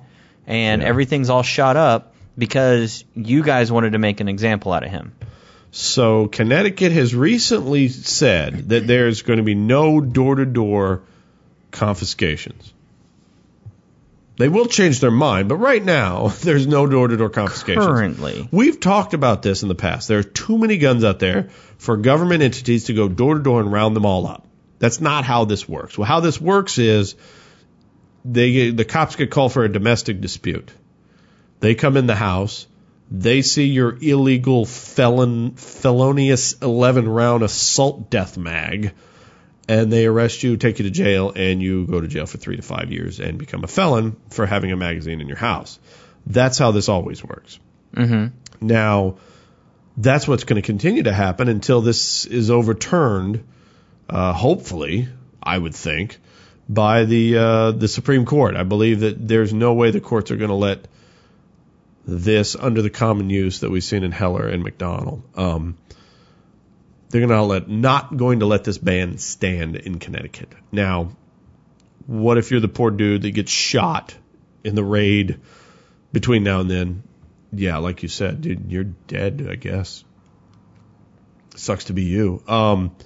[0.46, 0.88] and Yeah.
[0.88, 5.12] everything's all shot up because you guys wanted to make an example out of him.
[5.70, 11.02] So Connecticut has recently said that there's going to be no door to door
[11.70, 12.72] confiscations.
[14.36, 17.86] They will change their mind, but right now there's no door to door confiscations.
[17.86, 18.48] Currently.
[18.50, 20.08] We've talked about this in the past.
[20.08, 23.60] There are too many guns out there for government entities to go door to door
[23.60, 24.46] and round them all up.
[24.80, 25.96] That's not how this works.
[25.96, 27.14] Well, how this works is
[28.24, 30.70] they the cops get called for a domestic dispute.
[31.60, 32.66] They come in the house,
[33.10, 38.92] they see your illegal felon felonious 11 round assault death mag
[39.68, 42.56] and they arrest you, take you to jail, and you go to jail for three
[42.56, 45.78] to five years and become a felon for having a magazine in your house.
[46.26, 47.58] That's how this always works.
[47.94, 48.26] hmm
[48.60, 49.16] Now,
[49.96, 53.44] that's what's going to continue to happen until this is overturned,
[54.08, 55.08] uh, hopefully,
[55.42, 56.18] I would think,
[56.68, 58.56] by the uh, the Supreme Court.
[58.56, 60.86] I believe that there's no way the courts are going to let
[62.06, 65.22] this under the common use that we've seen in Heller and McDonald.
[65.36, 65.78] Um,
[67.10, 70.52] they're going to let not going to let this ban stand in Connecticut.
[70.72, 71.12] Now,
[72.06, 74.14] what if you're the poor dude that gets shot
[74.62, 75.40] in the raid
[76.12, 77.02] between now and then?
[77.52, 80.02] Yeah, like you said, dude, you're dead, I guess.
[81.54, 82.42] Sucks to be you.
[82.48, 82.96] Um,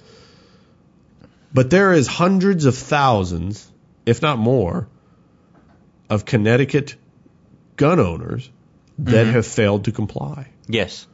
[1.53, 3.69] but there is hundreds of thousands,
[4.05, 4.87] if not more,
[6.09, 6.95] of Connecticut
[7.75, 8.49] gun owners
[8.99, 10.47] that have failed to comply.
[10.67, 11.07] Yes.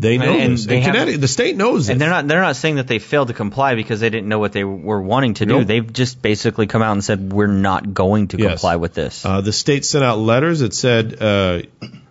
[0.00, 2.76] They know And- and they Connecticut, the state knows And they're not they're not saying
[2.76, 5.58] that they failed to comply because they didn't know what they were wanting to do.
[5.58, 5.66] Nope.
[5.66, 8.50] They've just basically come out and said we're not going to Yes.
[8.52, 9.24] comply with this.
[9.26, 11.62] Uh, the state sent out letters that said, uh,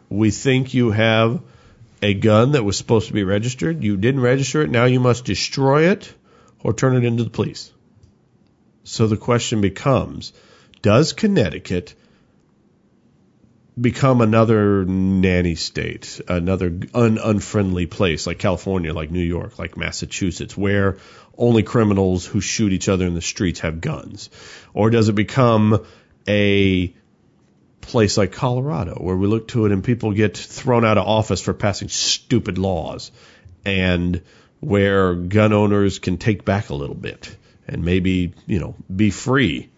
[0.09, 1.39] "We think you have
[2.01, 3.81] a gun that was supposed to be registered.
[3.83, 4.69] You didn't register it.
[4.69, 6.13] Now you must destroy it
[6.63, 7.71] or turn it into the police."
[8.83, 10.33] So the question becomes:
[10.81, 11.95] Does Connecticut
[13.79, 20.57] become another nanny state, another un- unfriendly place like California, like New York, like Massachusetts,
[20.57, 20.97] where
[21.37, 24.29] only criminals who shoot each other in the streets have guns?
[24.73, 25.85] Or does it become
[26.27, 26.93] a
[27.81, 31.41] place like Colorado where we look to it and people get thrown out of office
[31.41, 33.11] for passing stupid laws
[33.63, 34.21] and
[34.59, 37.35] where gun owners can take back a little bit
[37.67, 39.69] and maybe, you know, be free?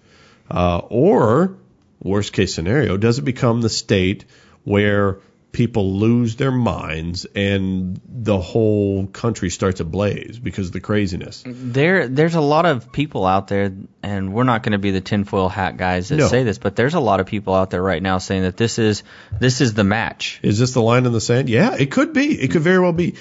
[0.49, 1.55] Uh, or
[2.01, 4.25] worst case scenario, does it become the state
[4.63, 5.17] where
[5.51, 11.43] people lose their minds and the whole country starts ablaze because of the craziness?
[11.45, 15.01] There, there's a lot of people out there, and we're not going to be the
[15.01, 16.27] tinfoil hat guys that No.
[16.27, 18.79] say this, but there's a lot of people out there right now saying that this
[18.79, 19.03] is
[19.39, 20.39] this is the match.
[20.43, 21.49] Is this the line in the sand?
[21.49, 22.39] Yeah, it could be.
[22.39, 23.15] It could very well be.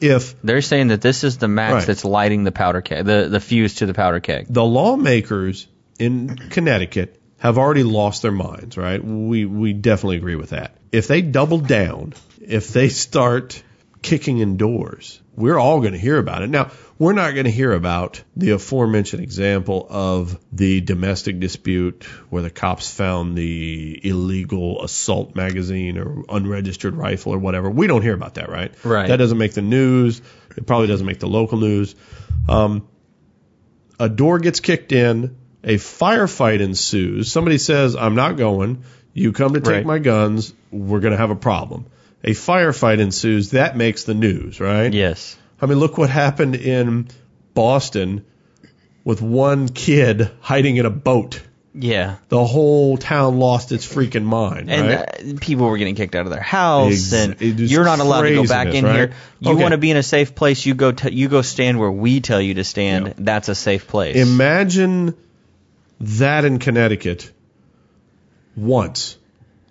[0.00, 1.86] If They're saying that this is the match Right.
[1.86, 4.46] that's lighting the powder keg, the the fuse to the powder keg.
[4.48, 5.66] the lawmakers
[5.98, 9.02] in Connecticut have already lost their minds, right?
[9.04, 10.76] We we definitely agree with that.
[10.92, 13.62] If they double down, if they start
[14.02, 16.50] kicking in doors, we're all going to hear about it.
[16.50, 22.42] Now, we're not going to hear about the aforementioned example of the domestic dispute where
[22.42, 27.70] the cops found the illegal assault magazine or unregistered rifle or whatever.
[27.70, 28.72] We don't hear about that, right?
[28.84, 29.08] Right.
[29.08, 30.20] That doesn't make the news.
[30.58, 31.94] It probably doesn't make the local news.
[32.50, 32.86] Um,
[33.98, 37.32] a door gets kicked in, a firefight ensues.
[37.32, 38.84] Somebody says, I'm not going.
[39.14, 39.86] You come to take Right.
[39.86, 40.52] my guns.
[40.70, 41.86] We're going to have a problem.
[42.22, 43.52] A firefight ensues.
[43.52, 44.92] That makes the news, right?
[44.92, 45.38] Yes.
[45.60, 47.08] I mean, look what happened in
[47.54, 48.24] Boston
[49.04, 51.42] with one kid hiding in a boat.
[51.72, 52.16] Yeah.
[52.28, 54.98] The whole town lost its freaking mind, And right?
[55.34, 58.44] uh, people were getting kicked out of their house, and you're not allowed to go
[58.44, 58.94] back in right?
[58.96, 59.12] here.
[59.38, 59.62] You Okay.
[59.62, 62.20] want to be in a safe place, you go t- you go stand where we
[62.20, 63.06] tell you to stand.
[63.06, 63.12] Yeah.
[63.18, 64.16] That's a safe place.
[64.16, 65.14] Imagine
[66.00, 67.30] that in Connecticut
[68.56, 69.16] once,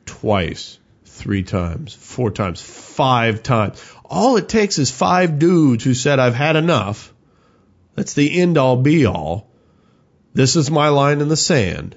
[0.06, 3.80] twice, three times, four times, five times.
[4.10, 7.14] All it takes is five dudes who said, I've had enough.
[7.96, 9.52] That's the end all be all.
[10.34, 11.96] This is my line in the sand.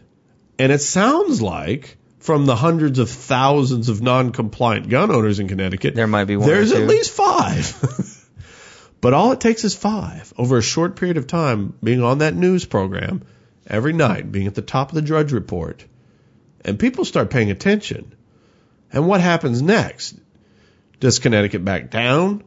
[0.59, 5.95] And it sounds like from the hundreds of thousands of non-compliant gun owners in Connecticut,
[5.95, 8.29] There might be one There's at least five.
[9.01, 12.35] but all it takes is five over a short period of time being on that
[12.35, 13.23] news program
[13.67, 15.85] every night, being at the top of the Drudge Report,
[16.65, 18.15] and people start paying attention.
[18.93, 20.15] And what happens next?
[21.03, 22.45] Does Connecticut back down?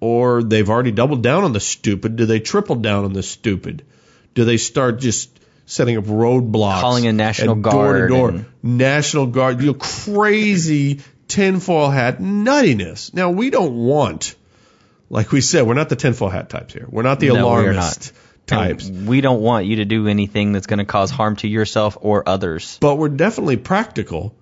[0.00, 2.16] Or they've already doubled down on the stupid?
[2.16, 3.84] Do they triple down on the stupid?
[4.34, 5.30] Do they start just
[5.64, 6.80] setting up roadblocks?
[6.82, 8.28] Calling a National guard, Door to door.
[8.28, 13.14] and- National Guard, you know, crazy tinfoil hat nuttiness.
[13.14, 14.34] Now, we don't want,
[15.08, 16.86] like we said, we're not the tinfoil hat types here.
[16.90, 18.12] We're not the No, alarmist
[18.46, 18.88] types.
[18.88, 21.96] And we don't want you to do anything that's going to cause harm to yourself
[21.98, 22.76] or others.
[22.82, 24.34] but we're definitely practical,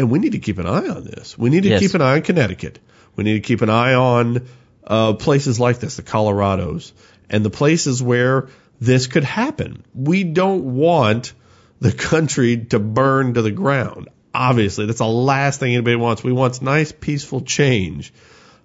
[0.00, 1.36] and we need to keep an eye on this.
[1.38, 1.80] We need to Yes.
[1.80, 2.78] keep an eye on Connecticut.
[3.16, 4.46] We need to keep an eye on
[4.86, 6.92] uh, places like this, the Colorados,
[7.28, 8.48] and the places where
[8.80, 9.84] this could happen.
[9.94, 11.34] We don't want
[11.80, 14.08] the country to burn to the ground.
[14.34, 16.24] Obviously, that's the last thing anybody wants.
[16.24, 18.12] We want nice, peaceful change.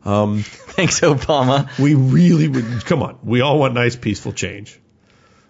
[0.06, 1.67] Um, Thanks, Obama.
[1.80, 2.86] we really would.
[2.86, 4.80] Come on, we all want nice, peaceful change.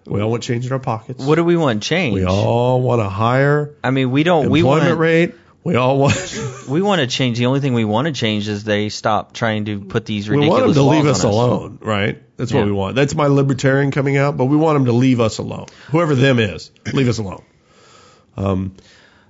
[0.06, 1.22] We all want change in our pockets.
[1.24, 2.14] What do we want change?
[2.14, 4.50] We all want a higher I mean, we don't.
[4.50, 5.00] We employment want.
[5.00, 5.34] rate.
[5.66, 6.16] We all want.
[6.68, 7.38] We want to change.
[7.38, 10.58] The only thing we want to change is they stop trying to put these ridiculous.
[10.58, 12.22] we want them to leave laws us alone, right?
[12.36, 12.96] That's what we want.
[12.96, 15.66] That's my libertarian coming out, but we want them to leave us alone.
[15.92, 17.44] Whoever them is, leave us alone.
[18.36, 18.74] Um,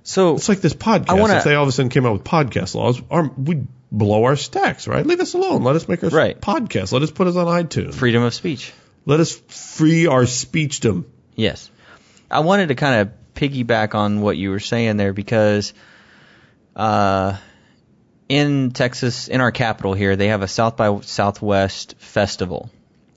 [0.03, 1.09] so It's like this podcast.
[1.09, 3.67] I wanna- if they all of a sudden came out with podcast laws, our, we'd
[3.91, 5.05] blow our stacks, right?
[5.05, 5.63] Leave us alone.
[5.63, 6.39] Let us make our Right.
[6.41, 6.91] podcast.
[6.91, 7.93] Let us put us on iTunes.
[7.93, 8.73] freedom of speech.
[9.05, 11.05] Let us free our speechdom.
[11.35, 11.69] Yes.
[12.31, 15.73] I wanted to kind of piggyback on what you were saying there because
[16.77, 17.35] uh,
[18.29, 22.69] in Texas, in our capital here, they have a South by Southwest festival.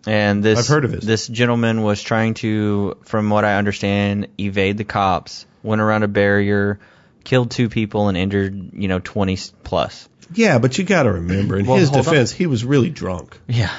[0.07, 1.03] And this I've heard of it.
[1.03, 6.09] this gentleman was trying to, from what I understand, evade the cops, went around a
[6.09, 6.81] barrier,
[7.23, 10.09] killed two people and injured, you know, 20 plus.
[10.33, 12.12] Yeah, but you got to remember, in Well, his hold on.
[12.12, 13.38] defense, he was really drunk.
[13.46, 13.75] Yeah.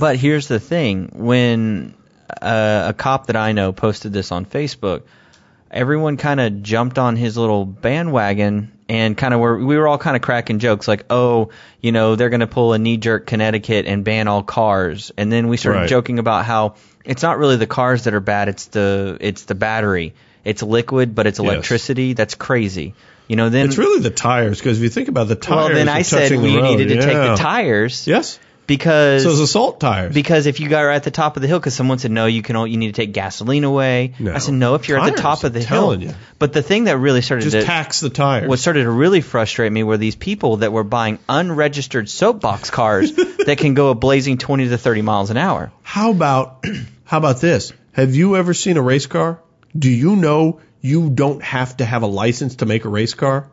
[0.00, 1.94] But here's the thing: when
[2.42, 5.02] uh, a cop that I know posted this on Facebook,
[5.70, 9.98] everyone kind of jumped on his little bandwagon and kind of were we were all
[9.98, 13.26] kind of cracking jokes like, oh, you know, they're going to pull a knee jerk
[13.26, 15.88] Connecticut and ban all cars, and then we started Right.
[15.88, 19.54] joking about how it's not really the cars that are bad; it's the it's the
[19.54, 20.14] battery.
[20.44, 21.44] It's liquid, but it's Yes.
[21.46, 22.12] electricity.
[22.12, 22.94] That's crazy.
[23.28, 25.68] You know, then It's really the tires, because if you think about the tires, well,
[25.74, 26.76] then I said we road.
[26.76, 28.38] needed to take the tires Yes.
[28.66, 30.14] Because So it's assault tires.
[30.14, 32.26] because if you got right at the top of the hill, because someone said no,
[32.26, 34.14] you can only, you need to take gasoline away.
[34.18, 34.34] No.
[34.34, 35.80] I said no, if you're at the top of the I'm hill.
[35.80, 36.14] telling you.
[36.38, 38.48] But the thing that really started Just to tax the tires.
[38.48, 43.12] what started to really frustrate me were these people that were buying unregistered soapbox cars
[43.46, 45.72] that can go a blazing 20 to 30 miles an hour.
[45.82, 46.64] How about
[47.04, 47.72] how about this?
[47.92, 49.40] Have you ever seen a race car?
[49.78, 53.50] Do you know you don't have to have a license to make a race car?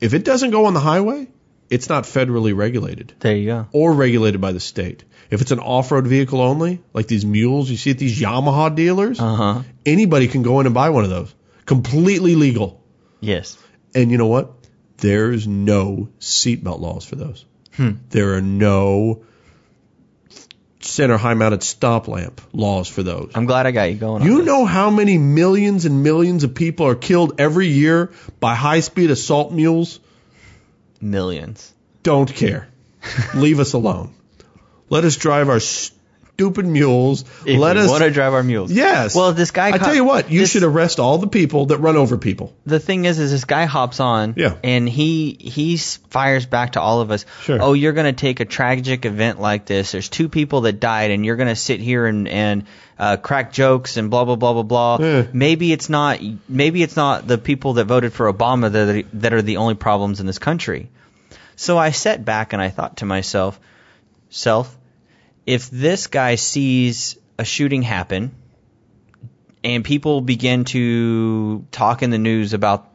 [0.00, 1.28] If it doesn't go on the highway,
[1.74, 3.66] it's not federally regulated There you go.
[3.72, 5.04] or regulated by the state.
[5.30, 9.20] If it's an off-road vehicle only, like these mules you see at these Yamaha dealers,
[9.20, 9.62] Uh huh.
[9.84, 11.34] anybody can go in and buy one of those.
[11.66, 12.82] Completely legal.
[13.20, 13.56] Yes.
[13.94, 14.52] And you know what?
[14.98, 17.44] There's no seatbelt laws for those.
[17.76, 17.92] Hmm.
[18.10, 19.24] There are no
[20.80, 23.32] center high mounted stop lamp laws for those.
[23.34, 24.22] I'm glad I got you going.
[24.22, 28.54] on You know how many millions and millions of people are killed every year by
[28.54, 29.98] high speed assault mules?
[31.04, 31.72] Millions.
[32.02, 32.68] Don't care.
[33.34, 34.14] Leave us alone.
[34.88, 35.60] Let us drive our
[36.34, 37.24] stupid mules.
[37.46, 37.88] If Let us.
[37.88, 38.72] want to drive our mules.
[38.72, 39.14] Yes.
[39.14, 39.68] Well, this guy.
[39.68, 42.52] I tell you what, you this- should arrest all the people that run over people.
[42.66, 44.56] the thing is, is this guy hops on, Yeah.
[44.64, 47.24] and he he fires back to all of us.
[47.42, 47.58] Sure.
[47.62, 49.92] Oh, you're going to take a tragic event like this.
[49.92, 52.64] There's two people that died, and you're going to sit here and and
[52.98, 54.98] uh, crack jokes and blah blah blah blah blah.
[55.00, 55.26] Yeah.
[55.32, 56.20] Maybe it's not.
[56.48, 59.56] Maybe it's not the people that voted for Obama that are the, that are the
[59.58, 60.88] only problems in this country.
[61.56, 63.60] So I sat back and I thought to myself,
[64.30, 64.76] self,
[65.46, 68.34] if this guy sees a shooting happen
[69.62, 72.90] and people begin to talk in the news about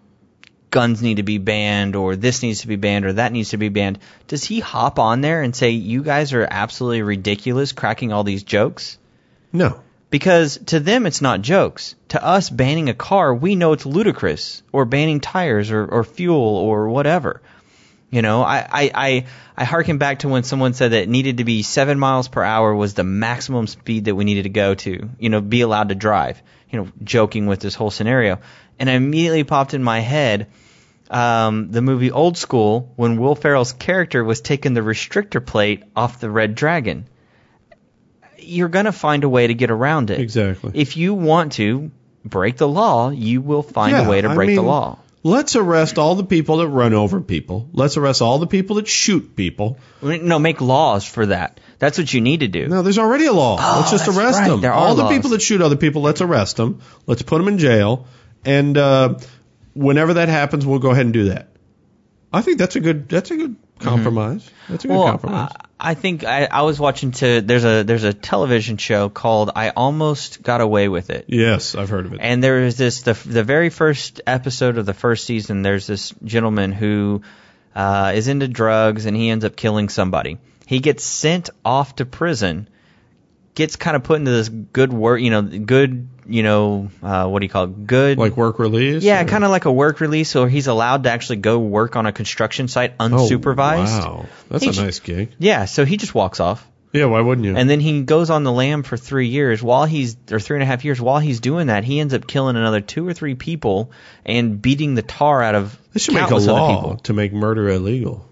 [0.71, 3.57] guns need to be banned or this needs to be banned or that needs to
[3.57, 8.13] be banned, does he hop on there and say, you guys are absolutely ridiculous cracking
[8.13, 8.97] all these jokes?
[9.51, 9.81] No.
[10.09, 11.95] Because to them, it's not jokes.
[12.09, 14.63] To us, banning a car, we know it's ludicrous.
[14.71, 17.41] Or banning tires or, or fuel or whatever.
[18.11, 21.37] You know, I, I, I, I harken back to when someone said that it needed
[21.37, 24.73] to be seven miles per hour was the maximum speed that we needed to go
[24.73, 26.41] to, you know, be allowed to drive.
[26.71, 28.39] You know, joking with this whole scenario.
[28.77, 30.47] And I immediately popped in my head
[31.09, 36.19] um, the movie Old School when Will Ferrell's character was taking the restrictor plate off
[36.19, 37.07] the Red Dragon.
[38.37, 40.19] You're going to find a way to get around it.
[40.19, 40.71] Exactly.
[40.75, 41.91] If you want to
[42.23, 44.99] break the law, you will find Yeah, a way to I break the mean, law.
[45.21, 47.69] Let's arrest all the people that run over people.
[47.73, 49.77] Let's arrest all the people that shoot people.
[50.01, 51.59] No, make laws for that.
[51.77, 52.67] That's what you need to do.
[52.69, 53.55] No, there's already a law.
[53.79, 54.47] let's just Oh, arrest right.
[54.47, 54.61] them.
[54.61, 55.13] There all the laws.
[55.13, 56.79] people that shoot other people, let's arrest them.
[57.05, 58.07] Let's put them in jail.
[58.45, 59.19] And uh,
[59.73, 61.49] whenever that happens, we'll go ahead and do that.
[62.31, 63.09] I think that's a good.
[63.09, 64.49] That's a good compromise.
[64.69, 64.99] That's a good Mm-hmm.
[64.99, 65.51] well, compromise.
[65.79, 69.51] I, I think I, I was watching to there's a there's a television show called
[69.55, 71.25] I Almost Got Away with It.
[71.27, 72.19] yes, I've heard of it.
[72.21, 75.61] And there is this the the very first episode of the first season.
[75.61, 77.21] There's this gentleman who
[77.75, 80.37] uh, is into drugs and he ends up killing somebody.
[80.65, 82.67] He gets sent off to prison
[83.55, 87.39] gets kind of put into this good work, you know, good, you know, uh, what
[87.39, 87.87] do you call it?
[87.87, 88.17] Good.
[88.17, 89.03] Like work release?
[89.03, 92.05] yeah, kind of like a work release, or he's allowed to actually go work on
[92.05, 93.11] a construction site unsupervised.
[93.11, 94.05] Oh, unsupervised.
[94.05, 94.25] Wow.
[94.49, 95.31] That's He a nice gig.
[95.39, 96.65] Yeah, so he just walks off.
[96.91, 97.55] Yeah, why wouldn't you?
[97.55, 99.61] And then he goes on the lam for three years.
[99.61, 102.25] While he's or three and a half years, while he's doing that, he ends up
[102.25, 103.91] killing another two or three people
[104.25, 106.97] and beating the tar out of they should make a law people.
[106.97, 108.25] to make murder illegal.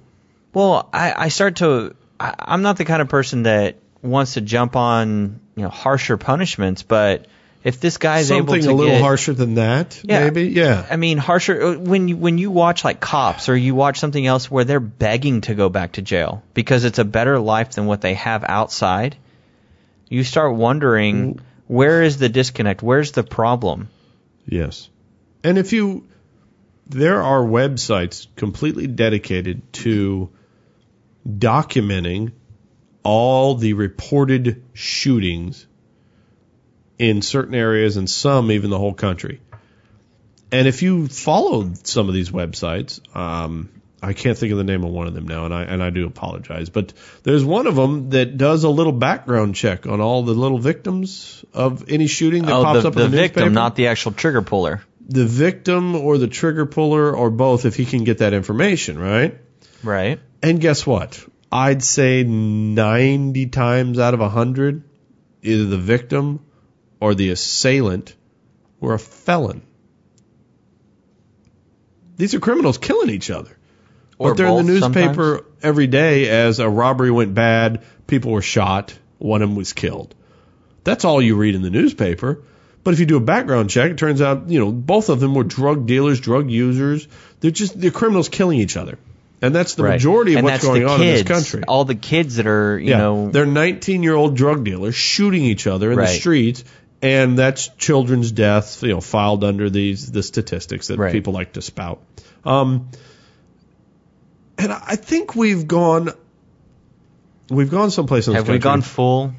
[0.53, 1.95] Well, I, I start to.
[2.19, 6.17] I, I'm not the kind of person that wants to jump on you know harsher
[6.17, 7.27] punishments, but
[7.67, 10.23] if this guy's able Something to a little get, harsher than that, Yeah.
[10.23, 10.43] maybe?
[10.43, 10.85] Yeah.
[10.89, 14.25] I mean, harsher uh, when you when you watch like cops or you watch something
[14.25, 17.85] else where they're begging to go back to jail because it's a better life than
[17.85, 19.17] what they have outside.
[20.07, 22.81] You start wondering where is the disconnect?
[22.81, 23.89] Where's the problem?
[24.45, 24.87] Yes.
[25.43, 26.07] And if you,
[26.87, 30.29] there are websites completely dedicated to
[31.27, 32.31] documenting
[33.03, 35.66] all the reported shootings
[36.97, 39.41] in certain areas and some even the whole country.
[40.51, 43.69] And if you followed some of these websites, um,
[44.01, 45.89] I can't think of the name of one of them now, and I and I
[45.89, 46.69] do apologize.
[46.69, 46.93] But
[47.23, 51.43] there's one of them that does a little background check on all the little victims
[51.53, 53.87] of any shooting that oh, pops the, up the in the victim, newspaper not the
[53.87, 54.81] actual trigger puller.
[55.07, 59.37] the victim or the trigger puller or both if he can get that information, right?
[59.83, 60.19] Right.
[60.43, 61.25] And guess what?
[61.51, 64.83] I'd say 90 times out of 100,
[65.41, 66.41] either the victim
[66.99, 68.15] or the assailant
[68.79, 69.61] were a felon.
[72.17, 73.51] These are criminals killing each other.
[74.17, 75.59] Or but they're in the newspaper sometimes.
[75.61, 80.15] every day as a robbery went bad, people were shot, one of them was killed.
[80.83, 82.41] That's all you read in the newspaper.
[82.83, 85.35] But if you do a background check, it turns out, you know, both of them
[85.35, 87.07] were drug dealers, drug users.
[87.41, 88.97] They're just they're criminals killing each other.
[89.41, 89.93] And that's the Right.
[89.93, 91.63] majority of and what's going on in this country.
[91.67, 95.43] All the kids that are, you yeah, know, they're 19 year old drug dealers shooting
[95.43, 96.63] each other in the streets,
[97.01, 101.11] and that's children's deaths, you know, filed under these the statistics that Right.
[101.11, 102.01] people like to spout.
[102.45, 102.89] Um,
[104.57, 106.09] and I think we've gone,
[107.49, 109.33] we've gone someplace in have we gone full?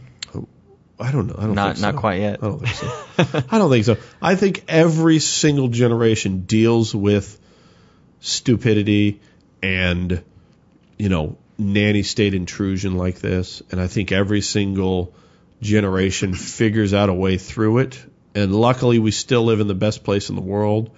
[1.01, 1.37] I don't know.
[1.39, 1.91] I don't Not think so.
[1.93, 2.39] not quite yet.
[2.43, 3.43] I don't think so.
[3.51, 3.97] I don't think so.
[4.21, 7.39] I think every single generation deals with
[8.21, 9.21] stupidity
[9.63, 10.23] and,
[10.99, 13.63] you know, nanny state intrusion like this.
[13.71, 15.15] And I think every single
[15.61, 18.05] generation figures out a way through it.
[18.35, 20.91] And luckily, we still live in the best place in the world.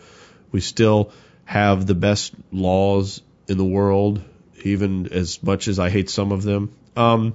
[0.53, 1.13] We still
[1.45, 4.21] have the best laws in the world,
[4.65, 6.75] even as much as I hate some of them.
[6.97, 7.35] Um,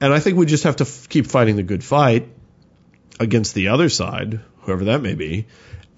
[0.00, 2.28] and I think we just have to f- keep fighting the good fight
[3.18, 5.46] against the other side, whoever that may be,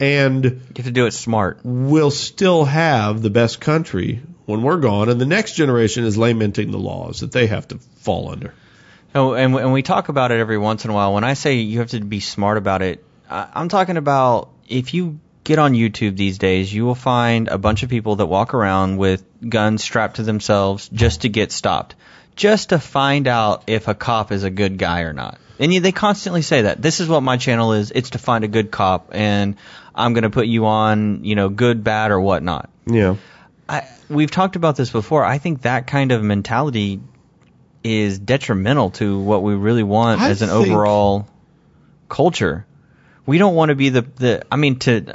[0.01, 1.61] and You have to do it smart.
[1.62, 6.72] we'll still have the best country when we're gone, and the next generation is lamenting
[6.72, 8.53] the laws that they have to fall under.
[9.15, 11.13] Oh, and, and we talk about it every once in a while.
[11.13, 14.95] When I say you have to be smart about it, I, I'm talking about if
[14.95, 18.55] you get on YouTube these days, you will find a bunch of people that walk
[18.55, 21.95] around with guns strapped to themselves just to get stopped,
[22.37, 25.39] just to find out if a cop is a good guy or not.
[25.59, 26.83] And they constantly say that.
[26.83, 27.93] This is what my channel is.
[27.95, 29.57] It's to find a good cop, and
[29.95, 32.71] I'm going to put you on, you know, good, bad, or whatnot.
[32.87, 33.17] Yeah.
[33.69, 35.25] I, we've talked about this before.
[35.25, 37.01] I think that kind of mentality
[37.85, 41.28] is detrimental to what we really want I as an overall
[42.09, 42.66] culture.
[43.26, 45.14] We don't want to be the, the I mean to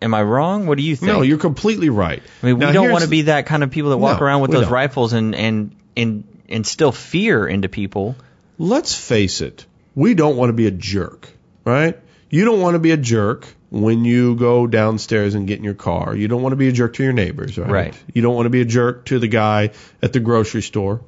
[0.00, 0.66] am I wrong?
[0.66, 1.12] What do you think?
[1.12, 2.22] No, you're completely right.
[2.42, 4.42] I mean, we don't want to be that kind of people that walk No, around
[4.42, 4.72] with those don't.
[4.72, 8.16] rifles and and and instill fear into people.
[8.58, 11.28] Let's face it, we don't want to be a jerk,
[11.64, 11.98] right?
[12.30, 15.74] You don't want to be a jerk when you go downstairs and get in your
[15.74, 16.14] car.
[16.14, 17.70] You don't want to be a jerk to your neighbors, right?
[17.70, 18.02] Right.
[18.14, 19.70] You don't want to be a jerk to the guy
[20.02, 21.00] at the grocery store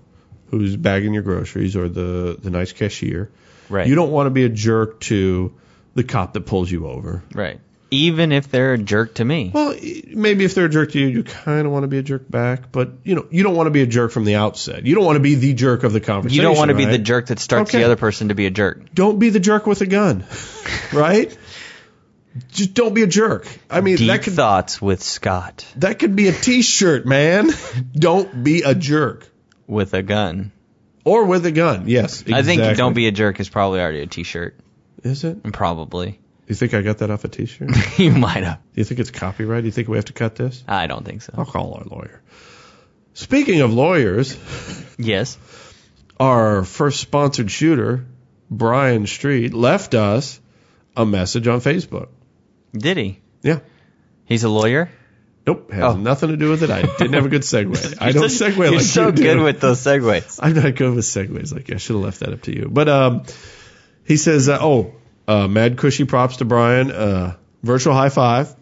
[0.51, 3.31] who's bagging your groceries or the, the nice cashier.
[3.69, 3.87] Right.
[3.87, 5.55] You don't want to be a jerk to
[5.95, 7.23] the cop that pulls you over.
[7.35, 7.61] Right.
[7.91, 9.51] Even if they're a jerk to me.
[9.53, 9.75] Well,
[10.09, 12.31] maybe if they're a jerk to you, you kind of want to be a jerk
[12.31, 14.85] back, but you know, you don't want to be a jerk from the outset.
[14.85, 16.37] You don't want to be the jerk of the conversation.
[16.37, 17.79] You don't want to be the jerk that starts Okay.
[17.79, 18.93] the other person to be a jerk.
[18.95, 20.25] don't be the jerk with a gun,
[20.93, 21.37] right?
[22.53, 23.49] Just don't be a jerk.
[23.71, 27.51] I mean, Deep that could thoughts with Scott that could be a T-shirt, man.
[27.95, 29.27] don't be a jerk
[29.69, 30.51] with a gun.
[31.05, 31.85] or with a gun.
[31.87, 32.35] Yes, exactly.
[32.35, 34.57] I think "Don't be a jerk" is probably already a T-shirt.
[35.05, 35.43] Is it?
[35.53, 36.19] Probably.
[36.49, 37.71] You think I got that off a T-shirt?
[37.99, 38.57] You might have.
[38.75, 39.63] Do you think it's copyright?
[39.63, 40.65] Do you think we have to cut this?
[40.67, 41.35] I don't think so.
[41.39, 42.21] I'll call our lawyer.
[43.15, 44.37] Speaking of lawyers,
[44.99, 45.37] Yes.
[46.19, 48.07] our first sponsored shooter,
[48.51, 50.41] Brian Street, left us
[50.97, 52.09] a message on Facebook.
[52.73, 53.21] Did he?
[53.43, 53.61] Yeah.
[54.25, 54.91] He's a lawyer.
[55.49, 55.97] Nope, has Oh.
[55.97, 56.71] nothing to do with it.
[56.71, 57.97] I didn't have a good segue.
[58.01, 59.23] I don't segue You're like so you do.
[59.23, 60.39] good with those segues.
[60.43, 61.55] I'm not good with segues.
[61.55, 62.69] Like I should have left that up to you.
[62.71, 63.23] But um,
[64.05, 64.95] He says, uh, "Oh,
[65.27, 66.91] uh, mad cushy props to Brian.
[66.91, 68.55] Uh, virtual high five.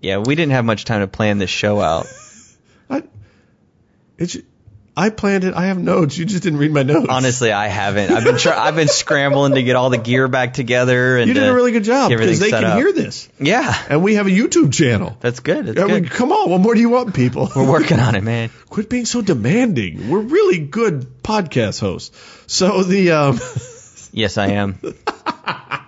[0.00, 2.06] Yeah, we didn't have much time to plan this show out.
[2.90, 3.02] I,
[4.16, 4.36] it's,
[4.98, 5.54] I planned it.
[5.54, 6.18] I have notes.
[6.18, 7.06] You just didn't read my notes.
[7.08, 8.10] Honestly, I haven't.
[8.10, 11.18] I've been try- I've been scrambling to get all the gear back together.
[11.18, 12.76] And you did a really good job because they can up.
[12.78, 15.16] hear this, Yeah, and we have a YouTube channel.
[15.20, 15.66] that's good.
[15.66, 17.48] That's I mean, come on, what more do you want, people?
[17.54, 18.50] We're working on it, man.
[18.70, 20.10] Quit being so demanding.
[20.10, 22.10] We're really good podcast hosts.
[22.48, 23.40] So the um,
[24.12, 24.80] Yes, I am.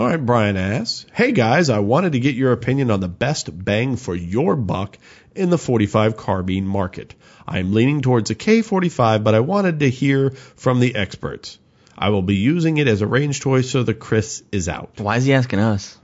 [0.00, 3.50] All right, Brian asks, Hey guys, I wanted to get your opinion on the best
[3.66, 4.96] bang for your buck
[5.34, 7.14] in the 45 carbine market.
[7.46, 11.58] I'm leaning towards a K45, but I wanted to hear from the experts.
[11.98, 14.92] I will be using it as a range toy, so the KRISS is out.
[14.96, 15.98] Why is he asking us?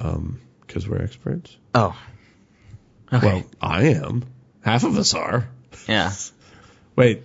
[0.00, 1.54] Um, because we're experts.
[1.74, 1.94] Oh,
[3.12, 3.26] okay.
[3.26, 4.24] Well, I am.
[4.62, 5.46] Half of us are.
[5.86, 6.10] yeah.
[6.96, 7.24] Wait,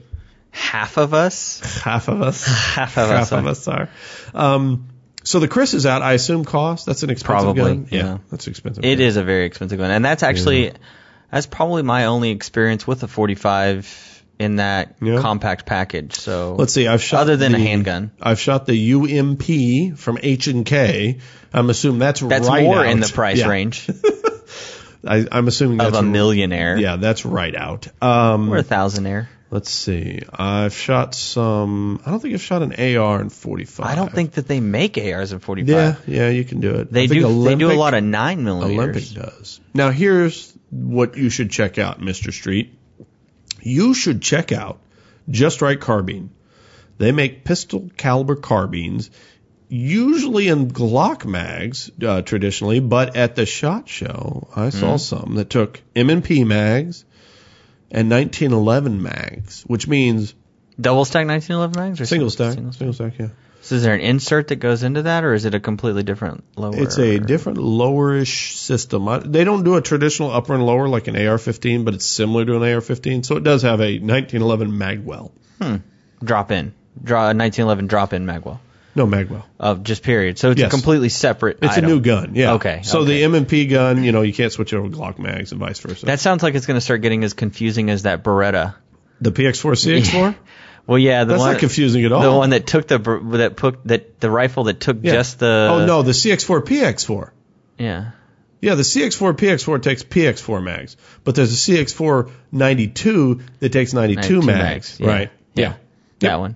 [0.58, 1.62] Half of us.
[1.84, 2.44] half of us.
[2.76, 3.10] Half of us.
[3.10, 3.32] half us.
[3.32, 3.50] of are.
[3.50, 3.90] us are.
[4.34, 4.87] Um,
[5.28, 6.02] so the KRISS is out.
[6.02, 6.86] I assume cost.
[6.86, 7.88] That's an expensive Probably, gun.
[7.92, 8.18] yeah.
[8.32, 8.84] that's expensive.
[8.86, 9.06] It gun.
[9.08, 10.72] is a very expensive gun, and that's actually
[11.32, 15.20] that's probably my only experience with a 45 in that Yeah.
[15.22, 16.16] compact package.
[16.16, 16.88] So Let's see.
[16.88, 18.12] I've shot other than a handgun.
[18.22, 21.18] I've shot the UMP from H and K.
[21.54, 22.88] I'm assuming that's That's right more out.
[22.88, 23.48] in the price Yeah.
[23.50, 23.90] range
[25.08, 27.88] I, I'm assuming of that's a millionaire Yeah, that's right out.
[28.02, 29.28] Um, or a thousandaire.
[29.50, 30.22] Let's see.
[30.32, 32.02] I've shot some.
[32.06, 33.86] I don't think I've shot an AR in 45.
[33.86, 35.68] I don't think that they make ARs in 45.
[35.70, 36.92] Yeah, yeah, you can do it.
[36.92, 37.44] They do.
[37.44, 39.16] they do a lot of nine millimeters.
[39.18, 39.60] Olympic does.
[39.74, 42.34] Now here's what you should check out, Mr.
[42.34, 42.74] Street.
[43.62, 44.80] You should check out
[45.30, 46.30] Just Right Carbine.
[46.98, 49.12] They make pistol caliber carbines,
[49.70, 54.98] usually in Glock mags uh, traditionally, but at the Shot Show I saw Mm-hmm.
[54.98, 57.06] some that took M&P mags
[57.92, 60.34] and 1911 mags, which means
[60.80, 62.54] Double stack 1911 mags or single stack.
[62.54, 63.30] Single Single stack, yeah.
[63.62, 66.44] So is there an insert that goes into that, or is it a completely different
[66.56, 66.76] lower?
[66.76, 69.08] It's a different lowerish system.
[69.08, 72.46] I, they don't do a traditional upper and lower like an AR-15, but it's similar
[72.46, 73.26] to an AR-15.
[73.26, 75.32] So it does have a 1911 magwell.
[75.60, 75.78] Hmm.
[76.24, 76.74] Drop in,
[77.04, 78.60] draw a 1911 drop in magwell
[78.98, 79.44] No magwell.
[79.60, 80.38] of just period.
[80.40, 80.68] So it's Yes.
[80.68, 81.60] a completely separate.
[81.62, 81.86] It's item.
[81.86, 82.32] a new gun.
[82.36, 82.54] Yeah.
[82.54, 83.20] Okay, So okay.
[83.20, 86.06] the M&P gun, you know, you can't switch over Glock mags and vice versa.
[86.08, 88.76] That sounds like it's going to start getting as confusing as that Beretta.
[89.22, 90.36] the PX4 CX4.
[90.88, 92.22] Well, yeah, the That's one not confusing at all.
[92.22, 92.98] the one that took the
[93.34, 95.12] that put that the rifle that took Yeah.
[95.16, 95.68] just the.
[95.70, 97.32] oh no, the CX4 PX4.
[97.78, 98.12] Yeah.
[98.62, 100.96] Yeah, the CX4 PX4 takes PX4 mags,
[101.26, 105.08] but there's a CX4 92 that takes 92, 92 mags, mags, yeah.
[105.08, 105.30] right?
[105.56, 105.74] Yeah.
[106.20, 106.56] That one.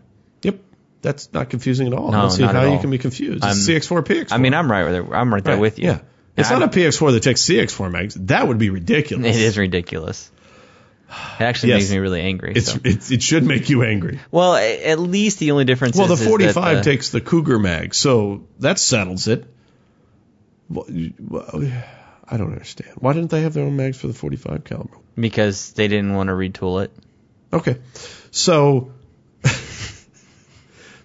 [1.02, 2.12] That's not confusing at all.
[2.12, 3.44] No, I don't see how you can be confused.
[3.44, 4.32] I'm- It's CX4 PX4.
[4.34, 5.16] I mean, I'm right there.
[5.16, 5.86] I'm right there Right, with you.
[5.86, 6.00] Yeah.
[6.38, 8.14] It's And not a PX4 that takes CX4 mags.
[8.16, 9.36] That would be ridiculous.
[9.36, 10.30] It is ridiculous.
[11.10, 11.82] It actually Yes.
[11.82, 12.54] makes me really angry.
[12.56, 12.80] It's, so.
[12.86, 14.20] it's it should make you angry.
[14.32, 16.00] Well, at least the only difference is.
[16.00, 19.46] Well, the is, that 45 the- takes the Cougar mag, so that settles it.
[20.70, 20.86] Well,
[22.28, 22.92] I don't understand.
[22.96, 24.98] Why didn't they have their own mags for the 45 caliber?
[25.20, 26.92] because they didn't want to retool it.
[27.52, 27.78] Okay.
[28.32, 28.92] So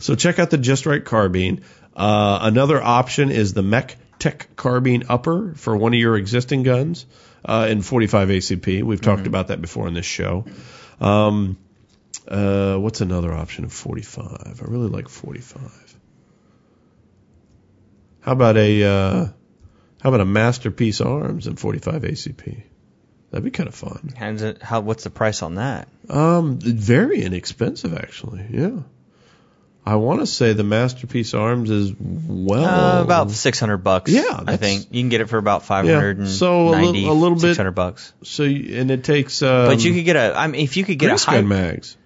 [0.07, 1.63] so check out the Just Right carbine.
[1.97, 7.07] Uh, another option is the Mech Tech carbine upper for one of your existing guns
[7.45, 8.85] uh, in 45 ACP.
[8.85, 10.45] We've talked about that before in this show.
[11.01, 11.59] Um,
[12.29, 14.63] uh, what's another option of 45?
[14.63, 15.99] I really like 45.
[18.21, 19.27] How about a uh,
[20.03, 22.63] how about a Masterpiece Arms in 45 ACP?
[23.33, 24.15] That'd be kind of fun.
[24.63, 24.83] How?
[24.83, 25.89] What's the price on that?
[26.09, 28.47] Um, very inexpensive actually.
[28.53, 28.83] Yeah.
[29.87, 34.11] I want to say the Masterpiece Arms is well Uh, about six hundred bucks.
[34.11, 37.11] Yeah, I think you can get it for about five hundred and so a little-
[37.11, 38.13] a little bit- six hundred bucks.
[38.25, 40.35] so you, and it takes um, But you could get a.
[40.37, 41.97] I mean, if you could get a high, mags.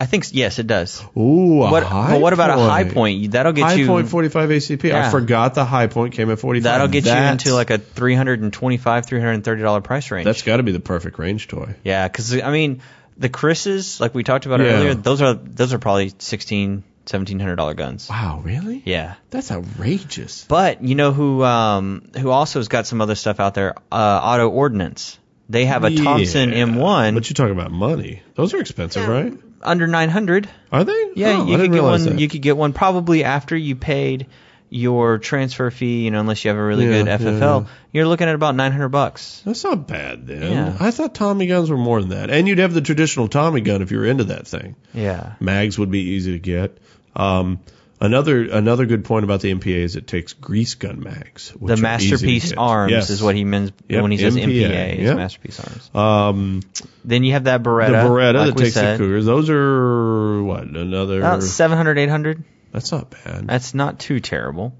[0.00, 1.02] I think yes, it does.
[1.16, 1.82] Ooh, a What?
[1.82, 2.68] high But what about point.
[2.68, 3.32] a Hi-Point?
[3.32, 3.86] That'll get High you.
[3.88, 4.94] point 45 ACP.
[4.94, 6.62] I forgot the Hi-Point came at 45.
[6.62, 9.60] That'll get That's- you into like a three hundred and twenty-five, three hundred and thirty
[9.62, 10.24] dollar price range.
[10.24, 11.74] That's got to be the perfect range toy.
[11.82, 12.80] yeah, because I mean,
[13.16, 14.66] the KRISS's, like we talked about Yeah.
[14.66, 18.08] earlier, those are those are probably sixteen, seventeen hundred dollar guns.
[18.08, 18.82] Wow, really?
[18.84, 19.14] Yeah.
[19.30, 20.44] That's outrageous.
[20.48, 23.74] But you know who um, who also has got some other stuff out there?
[23.90, 25.18] Uh, Auto Ordnance.
[25.50, 28.22] They have a Thompson Yeah, M1 But you're talking about money.
[28.34, 29.32] Those are expensive, right?
[29.62, 30.48] under 900.
[30.70, 31.10] Are they?
[31.16, 32.02] Yeah, Oh, I you didn't could get one.
[32.04, 32.18] that.
[32.20, 34.26] You could get one probably after you paid
[34.68, 36.04] your transfer fee.
[36.04, 37.68] You know, unless you have a really Yeah, good FFL, yeah.
[37.92, 39.40] you're looking at about 900 bucks.
[39.46, 40.52] That's not bad then.
[40.52, 40.76] Yeah.
[40.78, 42.28] I thought Tommy guns were more than that.
[42.30, 44.76] And you'd have the traditional Tommy gun if you were into that thing.
[44.92, 45.32] Yeah.
[45.40, 46.76] Mags would be easy to get.
[47.16, 47.60] Um,
[48.00, 51.48] Another another good point about the MPA is it takes grease gun mags.
[51.50, 52.52] The which are easy to Masterpiece.
[52.56, 53.10] Arms Yes.
[53.10, 55.02] is what he means Yep, when he says MPA, MPA.
[55.02, 55.16] yep.
[55.16, 55.90] Masterpiece Arms.
[55.96, 56.60] Um,
[57.04, 57.88] Then you have that Beretta.
[57.88, 58.08] the Beretta.
[58.08, 58.94] Beretta like that takes said.
[58.94, 59.26] the Cougars.
[59.26, 61.18] Those are what another.
[61.18, 62.44] About 700, 800.
[62.70, 63.48] that's not bad.
[63.48, 64.76] That's not too terrible.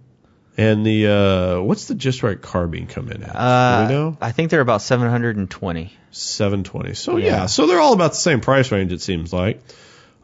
[0.56, 3.34] And the uh, what's the just right carbine come in at?
[3.34, 5.92] Uh, Do we know I think they're about 720.
[6.12, 6.94] 720.
[6.94, 7.26] So yeah.
[7.26, 7.46] Yeah.
[7.46, 8.92] so they're all about the same price range.
[8.92, 9.60] It seems like,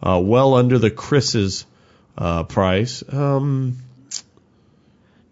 [0.01, 1.67] uh, well under the KRISS's
[2.17, 3.03] uh, price.
[3.09, 3.77] Um,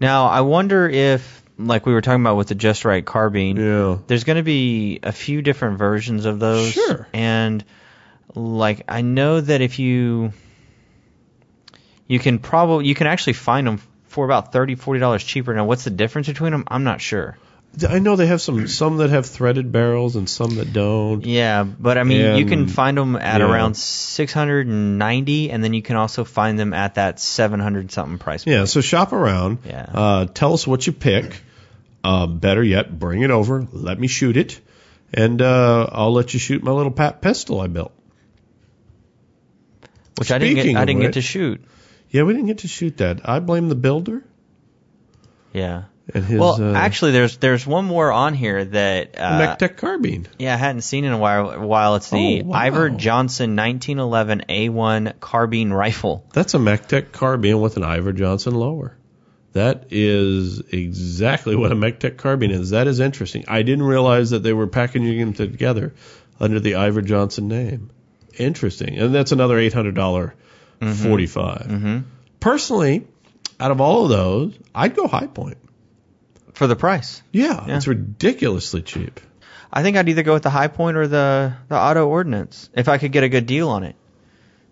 [0.01, 3.99] Now, I wonder if, like we were talking about with the Just Right carbine, yeah.
[4.07, 6.73] there's going to be a few different versions of those.
[6.73, 7.07] Sure.
[7.13, 7.65] And
[8.35, 10.33] like I know that if you
[12.09, 15.55] you can probably you can actually find them for about 30 40 dollars cheaper.
[15.55, 16.65] Now, what's the difference between them?
[16.69, 17.37] I'm not sure.
[17.89, 21.25] I know they have some some that have threaded barrels and some that don't.
[21.25, 23.51] Yeah, but I mean, you can find them at yeah.
[23.51, 28.47] around 690 and then you can also find them at that 700 something price.
[28.47, 29.59] Yeah, so shop around.
[29.65, 29.87] Yeah.
[29.93, 31.41] Uh, tell us what you pick.
[32.05, 33.67] Uh, better yet, bring it over.
[33.73, 34.61] Let me shoot it,
[35.15, 37.93] and uh, I'll let you shoot my little PAP pistol I built.
[40.19, 41.65] Which I didn't get I didn't which- get to shoot.
[42.11, 43.27] Yeah, we didn't get to shoot that.
[43.27, 44.23] I blame the builder
[45.55, 45.85] Yeah.
[46.13, 50.27] And his well, uh, actually, there's there's one more on here that uh, Mectec carbine.
[50.39, 51.61] yeah I hadn't seen in a while.
[51.61, 52.59] While it's the Oh, wow.
[52.59, 56.27] Ivor Johnson 1911 A1 carbine rifle.
[56.33, 58.97] That's a Mectec carbine with an Ivor Johnson lower.
[59.53, 62.71] That is exactly what a Mectec carbine is.
[62.71, 63.45] That is interesting.
[63.49, 65.93] I didn't realize that they were packaging them together
[66.41, 67.91] under the Ivor Johnson name.
[68.39, 68.99] Interesting.
[68.99, 70.33] And that's another $800
[70.81, 71.67] 45.
[71.67, 71.99] Mm-hmm.
[72.41, 73.07] Personally,
[73.61, 75.59] out of all of those, I'd go High Point.
[76.55, 77.77] For the price, Yeah, Yeah.
[77.77, 79.21] it's ridiculously cheap.
[79.73, 82.99] I think I'd either go with the Hi-Point or the the Auto Ordnance if I
[82.99, 83.97] could get a good deal on it.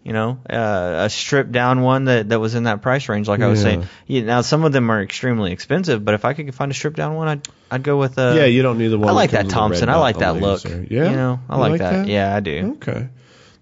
[0.03, 3.41] You know, uh, a stripped down one that, that was in that price range, like
[3.43, 3.65] I was Yeah.
[3.65, 3.87] saying.
[4.07, 6.97] Yeah, now some of them are extremely expensive, but if I could find a stripped
[6.97, 9.11] down one, I'd I'd go with uh, yeah, you don't need the one.
[9.11, 9.89] I like that Thompson.
[9.91, 10.65] I like that look.
[10.65, 10.87] laser.
[10.89, 12.09] Yeah, You know, I You like, that.
[12.09, 12.79] Yeah, I do.
[12.83, 13.09] Okay.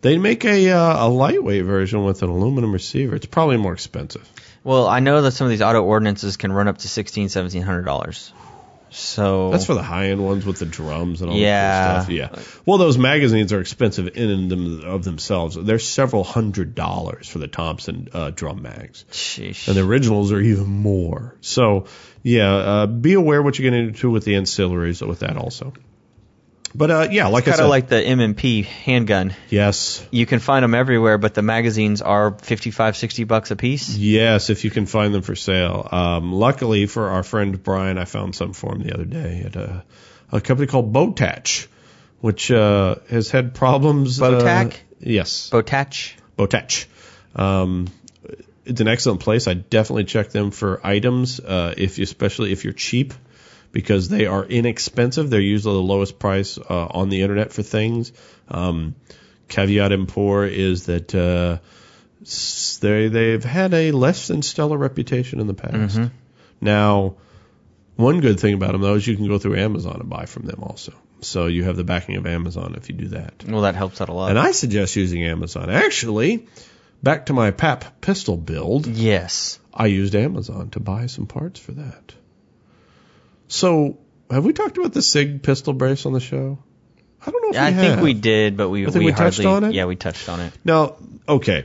[0.01, 3.17] They make a uh, a lightweight version with an aluminum receiver.
[3.17, 4.29] It's probably more expensive.
[4.65, 7.63] Well, I know that some of these Auto Ordnances can run up to sixteen, seventeen
[7.63, 8.33] hundred dollars.
[8.91, 11.71] So That's for the high end ones with the drums and all Yeah.
[11.71, 12.11] that cool stuff.
[12.37, 12.43] Yeah.
[12.65, 15.57] Well, those magazines are expensive in and them of themselves.
[15.61, 19.69] They're several hundred dollars for the Thompson uh, drum mags, Sheesh.
[19.69, 21.37] and the originals are even more.
[21.43, 21.85] So,
[22.23, 25.75] yeah, uh, be aware what you're getting into with the ancillaries with that also.
[26.79, 29.35] But uh, yeah, like I kind of like the M&P handgun.
[29.51, 33.97] yes, You can find them everywhere, but the magazines are 55, 60 bucks a piece.
[33.97, 35.89] Yes, if you can find them for sale.
[35.91, 39.57] Um, luckily for our friend Brian, I found some for him the other day at
[39.57, 39.85] a,
[40.31, 41.67] a company called Botach,
[42.21, 44.21] which uh, has had problems.
[44.21, 44.75] Botac?
[44.75, 46.15] Uh, yes, Botach.
[46.39, 46.87] Botach.
[47.35, 47.89] Um,
[48.65, 49.49] it's an excellent place.
[49.49, 53.15] I definitely check them for items, uh, if you, especially if you're cheap,
[53.73, 55.31] because they are inexpensive.
[55.31, 58.13] They're usually the lowest price uh, on the internet for things.
[58.49, 58.95] Um,
[59.49, 61.59] caveat emptor is that uh,
[62.81, 66.01] they they've had a less than stellar reputation in the past.
[66.61, 67.17] Now,
[67.97, 70.47] one good thing about them though is you can go through Amazon and buy from
[70.47, 70.93] them also.
[71.21, 73.45] So you have the backing of Amazon if you do that.
[73.47, 74.31] Well, that helps out a lot.
[74.31, 75.69] And I suggest using Amazon.
[75.69, 76.47] Actually,
[77.03, 79.59] back to my PAP pistol build, yes.
[79.75, 82.15] I used Amazon to buy some parts for that.
[83.49, 83.99] So,
[84.31, 86.59] have we talked about the SIG pistol brace on the show?
[87.27, 88.03] I don't know if I we think have.
[88.03, 89.75] we did, but we I think we, we touched hardly, on it?
[89.75, 90.53] Yeah, we touched on it.
[90.65, 90.97] Now,
[91.29, 91.65] okay.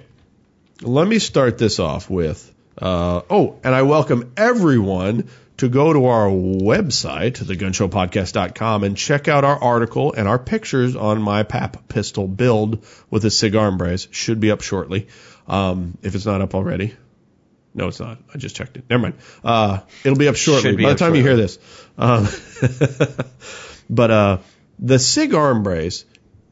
[0.81, 6.05] Let me start this off with uh, oh, and I welcome everyone to go to
[6.05, 12.27] our website, thegunshowpodcast.com, and check out our article and our pictures on my PAP pistol
[12.27, 14.07] build with a SIG arm brace.
[14.11, 15.07] Should be up shortly,
[15.47, 16.95] um, if it's not up already.
[17.73, 18.19] No, it's not.
[18.33, 18.85] I just checked it.
[18.89, 19.15] Never mind.
[19.43, 20.75] Uh, it'll be up shortly.
[20.75, 21.57] Be By the up time you hear this.
[21.97, 22.27] Um,
[23.89, 24.37] but uh,
[24.79, 26.05] the SIG arm brace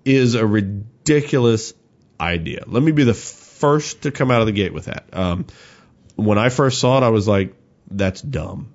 [0.03, 1.73] is a ridiculous
[2.19, 2.63] idea.
[2.65, 5.05] Let me be the first to come out of the gate with that.
[5.13, 5.45] Um,
[6.15, 7.53] when I first saw it, I was like,
[7.89, 8.73] that's dumb.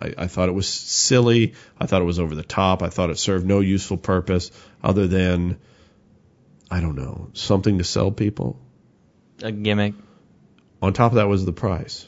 [0.00, 1.54] I, I thought it was silly.
[1.78, 2.82] I thought it was over the top.
[2.82, 4.50] I thought it served no useful purpose
[4.82, 5.58] other than,
[6.70, 8.58] I don't know, something to sell people.
[9.42, 9.94] A gimmick.
[10.82, 12.04] On top of that was the price.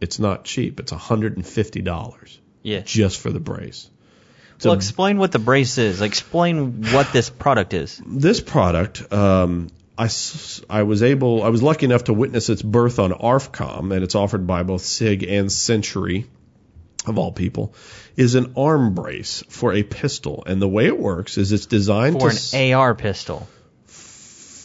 [0.00, 0.80] It's not cheap.
[0.80, 2.80] It's $150 Yeah.
[2.80, 3.88] just for the brace.
[3.90, 6.00] well, So explain what the brace is.
[6.02, 8.00] Explain what this product is.
[8.06, 10.08] this product, um, I,
[10.70, 14.14] I was able, I was lucky enough to witness its birth on ARFCOM, and it's
[14.14, 16.26] offered by both SIG and Century,
[17.06, 17.74] of all people,
[18.16, 20.42] is an arm brace for a pistol.
[20.46, 22.56] And the way it works is it's designed For to.
[22.56, 23.48] an AR pistol.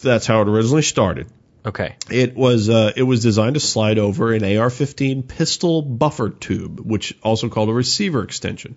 [0.01, 1.27] that's how it originally started.
[1.65, 1.95] Okay.
[2.09, 7.17] It was uh, it was designed to slide over an AR-15 pistol buffer tube, which
[7.23, 8.75] also called a receiver extension.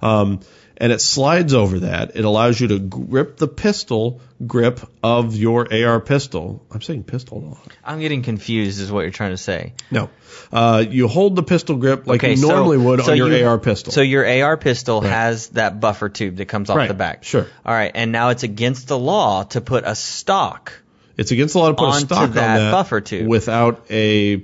[0.00, 0.40] Um,
[0.76, 2.16] and it slides over that.
[2.16, 6.64] It allows you to grip the pistol grip of your AR pistol.
[6.70, 7.68] I'm saying pistol lot.
[7.84, 9.74] I'm getting confused, is what you're trying to say.
[9.90, 10.08] No,
[10.52, 13.30] uh, you hold the pistol grip like Okay, you so- normally would so on your
[13.30, 13.92] you- AR pistol.
[13.92, 15.10] So your AR pistol Right.
[15.10, 17.24] has that buffer tube that comes off Right, the back.
[17.24, 17.46] sure.
[17.66, 20.72] All right, and now it's against the law to put a stock.
[21.20, 23.28] It's against the law to put a stock that on that buffer tube.
[23.28, 24.42] without a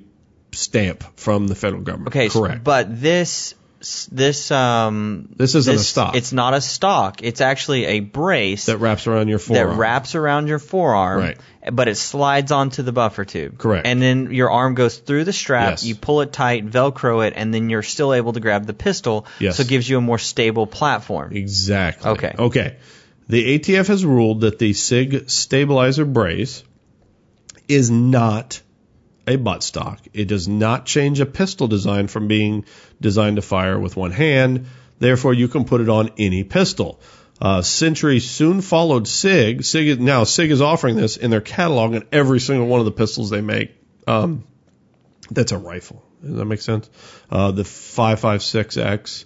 [0.52, 2.08] stamp from the federal government.
[2.14, 2.62] Okay, so- correct.
[2.64, 3.54] but this
[4.10, 6.16] this um This isn't a stock.
[6.16, 7.22] It's not a stock.
[7.22, 9.68] It's actually a brace that wraps around your forearm.
[9.70, 11.38] that wraps around your forearm, Right.
[11.70, 13.58] but it slides onto the buffer tube.
[13.58, 13.86] Correct.
[13.86, 15.84] And then your arm goes through the strap, Yes.
[15.84, 19.26] you pull it tight, velcro it, and then you're still able to grab the pistol.
[19.38, 19.56] Yes.
[19.56, 21.36] So it gives you a more stable platform.
[21.36, 22.10] Exactly.
[22.12, 22.34] Okay.
[22.38, 22.76] Okay.
[23.28, 26.62] The ATF has ruled that the SIG stabilizer brace
[27.66, 28.62] is not
[29.26, 29.98] a buttstock.
[30.12, 32.64] It does not change a pistol design from being
[33.00, 34.66] designed to fire with one hand.
[35.00, 37.00] Therefore, you can put it on any pistol.
[37.40, 39.64] Uh, Century soon followed SIG.
[39.64, 42.86] SIG is, now SIG is offering this in their catalog in every single one of
[42.86, 43.74] the pistols they make.
[44.06, 44.44] Um,
[45.30, 46.04] that's a rifle.
[46.22, 46.88] Does that make sense?
[47.28, 49.24] Uh, the 556X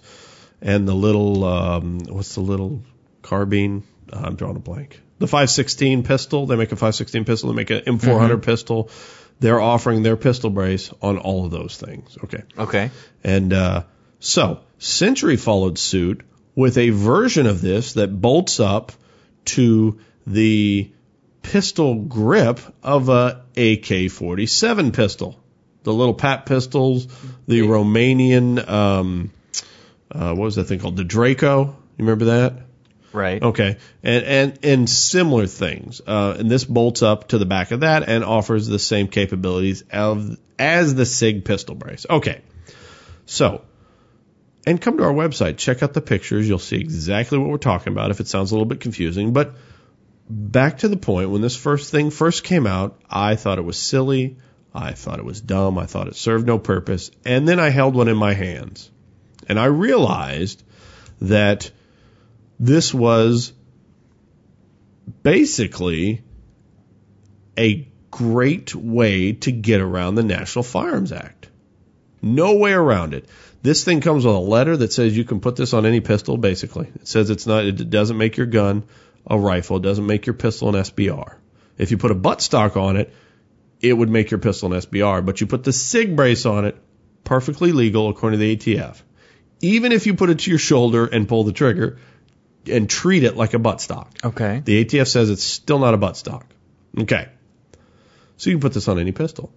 [0.61, 2.83] and the little um, what's the little
[3.21, 3.83] carbine?
[4.11, 5.01] Uh, I'm drawing a blank.
[5.19, 6.45] The 516 pistol.
[6.47, 7.49] They make a 516 pistol.
[7.49, 8.89] They make an M400 pistol.
[9.39, 12.17] They're offering their pistol brace on all of those things.
[12.23, 12.43] Okay.
[12.57, 12.91] Okay.
[13.23, 13.83] And uh,
[14.19, 16.21] so Century followed suit
[16.55, 18.91] with a version of this that bolts up
[19.45, 20.91] to the
[21.41, 25.39] pistol grip of a AK-47 pistol.
[25.83, 27.07] The little PAP pistols,
[27.47, 29.31] the Romanian, um,
[30.11, 30.97] uh, what was that thing called?
[30.97, 31.65] The Draco.
[31.65, 32.53] You remember that?
[33.13, 33.41] Right.
[33.41, 36.01] Okay, and and and similar things.
[36.05, 39.83] Uh, and this bolts up to the back of that and offers the same capabilities
[39.91, 42.05] of as the Sig pistol brace.
[42.09, 42.41] Okay,
[43.25, 43.63] so
[44.65, 46.47] and come to our website, check out the pictures.
[46.47, 48.11] You'll see exactly what we're talking about.
[48.11, 49.55] If it sounds a little bit confusing, but
[50.29, 53.77] back to the point when this first thing first came out, I thought it was
[53.77, 54.37] silly.
[54.73, 55.77] I thought it was dumb.
[55.77, 57.11] I thought it served no purpose.
[57.25, 58.89] And then I held one in my hands,
[59.47, 60.63] and I realized
[61.19, 61.71] that
[62.61, 63.53] this was
[65.23, 66.23] basically
[67.57, 71.49] a great way to get around the National Firearms Act.
[72.21, 73.27] No way around it.
[73.63, 76.37] This thing comes with a letter that says you can put this on any pistol,
[76.37, 76.91] basically.
[76.95, 78.83] It says it's not, it doesn't make your gun
[79.25, 79.77] a rifle.
[79.77, 81.33] It doesn't make your pistol an SBR.
[81.79, 83.11] If you put a buttstock on it,
[83.79, 85.25] it would make your pistol an SBR.
[85.25, 86.77] But you put the SIG brace on it,
[87.23, 89.01] perfectly legal according to the ATF.
[89.61, 91.97] Even if you put it to your shoulder and pull the trigger
[92.67, 94.11] and treat it like a butt stock.
[94.23, 94.61] Okay.
[94.63, 96.45] The ATF says it's still not a butt stock.
[96.97, 97.29] Okay.
[98.37, 99.51] So you can put this on any pistol.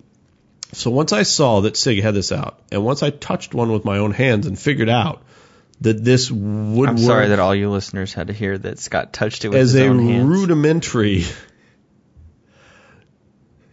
[0.72, 3.84] So once I saw that SIG had this out, and once I touched one with
[3.84, 5.22] my own hands and figured out
[5.80, 9.12] that this would I'm work sorry that all you listeners had to hear that Scott
[9.12, 10.26] touched it with as his a own hands.
[10.28, 11.24] rudimentary,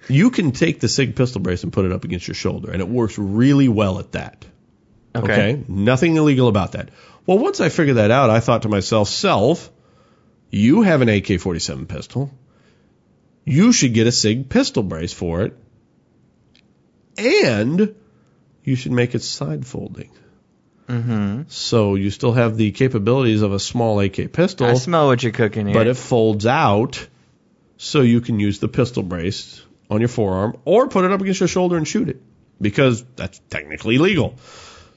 [0.07, 2.81] you can take the SIG pistol brace and put it up against your shoulder, and
[2.81, 4.45] it works really well at that.
[5.15, 5.63] Okay.
[5.67, 6.89] Nothing illegal about that.
[7.25, 9.71] Well, once I figured that out, I thought to myself, self,
[10.49, 12.31] you have an AK 47 pistol.
[13.45, 15.57] You should get a SIG pistol brace for it.
[17.17, 17.95] And
[18.63, 20.11] you should make it side folding.
[20.87, 21.43] Mm-hmm.
[21.47, 25.31] So you still have the capabilities of a small AK pistol, I smell what you're
[25.31, 25.73] cooking here.
[25.73, 27.07] but it folds out
[27.77, 31.39] so you can use the pistol brace on your forearm or put it up against
[31.39, 32.21] your shoulder and shoot it
[32.59, 34.35] because that's technically legal.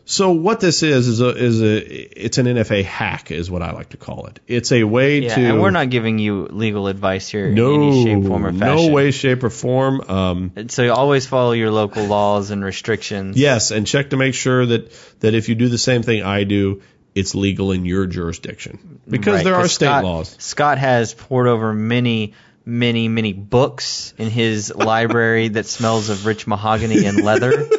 [0.06, 3.72] So what this is is a is a it's an NFA hack is what I
[3.72, 4.38] like to call it.
[4.46, 7.82] It's a way yeah, to and we're not giving you legal advice here no in
[7.82, 8.86] any shape, form, or fashion.
[8.86, 10.02] no way, shape, or form.
[10.02, 13.38] Um, So you always follow your local laws and restrictions.
[13.38, 16.44] yes, and check to make sure that that if you do the same thing I
[16.44, 16.82] do,
[17.14, 20.36] it's legal in your jurisdiction because Right, there are state Scott, laws.
[20.38, 22.34] Scott has poured over many,
[22.66, 27.68] many, many books in his library that smells of rich mahogany and leather.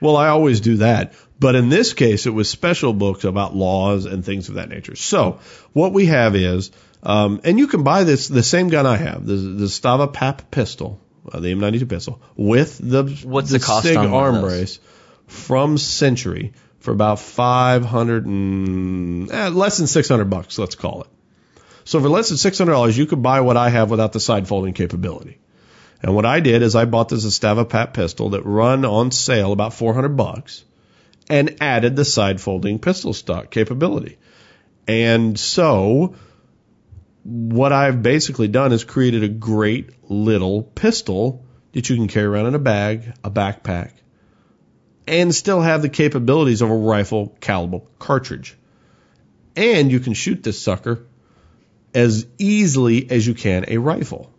[0.00, 1.14] Well, I always do that.
[1.40, 4.96] But in this case, it was special books about laws and things of that nature.
[4.96, 5.40] So
[5.72, 6.72] what we have is,
[7.02, 10.50] um, and you can buy this, the same gun I have, the, the Stava PAP
[10.50, 14.80] pistol, uh, the M92 pistol, with the, What's the the cost SIG on arm brace
[15.28, 21.08] from Century for about 500 and, eh, less than 600 bucks, let's call it.
[21.84, 24.74] So for less than $600, you could buy what I have without the side folding
[24.74, 25.38] capability.
[26.02, 29.52] And what I did is I bought this Zastava PAP pistol that run on sale
[29.52, 30.64] about 400 bucks
[31.30, 34.18] and added the side folding pistol stock capability.
[34.86, 36.14] And so
[37.22, 41.44] what I've basically done is created a great little pistol.
[41.72, 43.92] that you can carry around in a bag, a backpack,
[45.06, 48.56] and still have the capabilities of a rifle caliber cartridge.
[49.54, 51.06] And you can shoot this sucker
[51.94, 54.32] as easily as you can a rifle.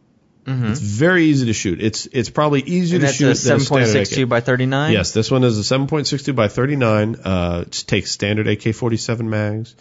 [0.49, 1.81] It's very easy to shoot.
[1.81, 4.07] It's it's probably easier And to shoot than a standard AK.
[4.07, 4.93] 7.62 by 39.
[4.93, 7.15] Yes, this one is a 7.62 by 39.
[7.23, 9.75] Uh, it takes standard AK-47 mags.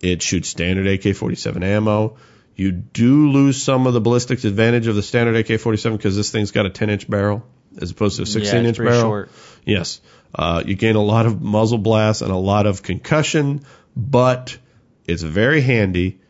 [0.00, 2.16] It shoots standard AK-47 ammo.
[2.56, 6.50] You do lose some of the ballistics advantage of the standard AK-47 because this thing's
[6.50, 7.44] got a 10-inch barrel
[7.80, 9.00] as opposed to a 16-inch yeah, barrel.
[9.00, 9.30] short.
[9.64, 10.00] Yes.
[10.34, 13.62] Uh, you gain a lot of muzzle blast and a lot of concussion,
[13.96, 14.58] but
[15.06, 16.20] it's very handy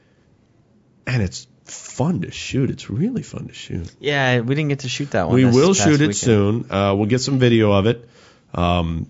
[1.06, 2.70] and it's fun to shoot.
[2.70, 3.90] It's really fun to shoot.
[4.00, 5.34] Yeah, we didn't get to shoot that one.
[5.34, 6.16] we will shoot it weekend.
[6.16, 6.70] soon.
[6.70, 8.08] Uh, we'll get some video of it.
[8.54, 9.08] Um,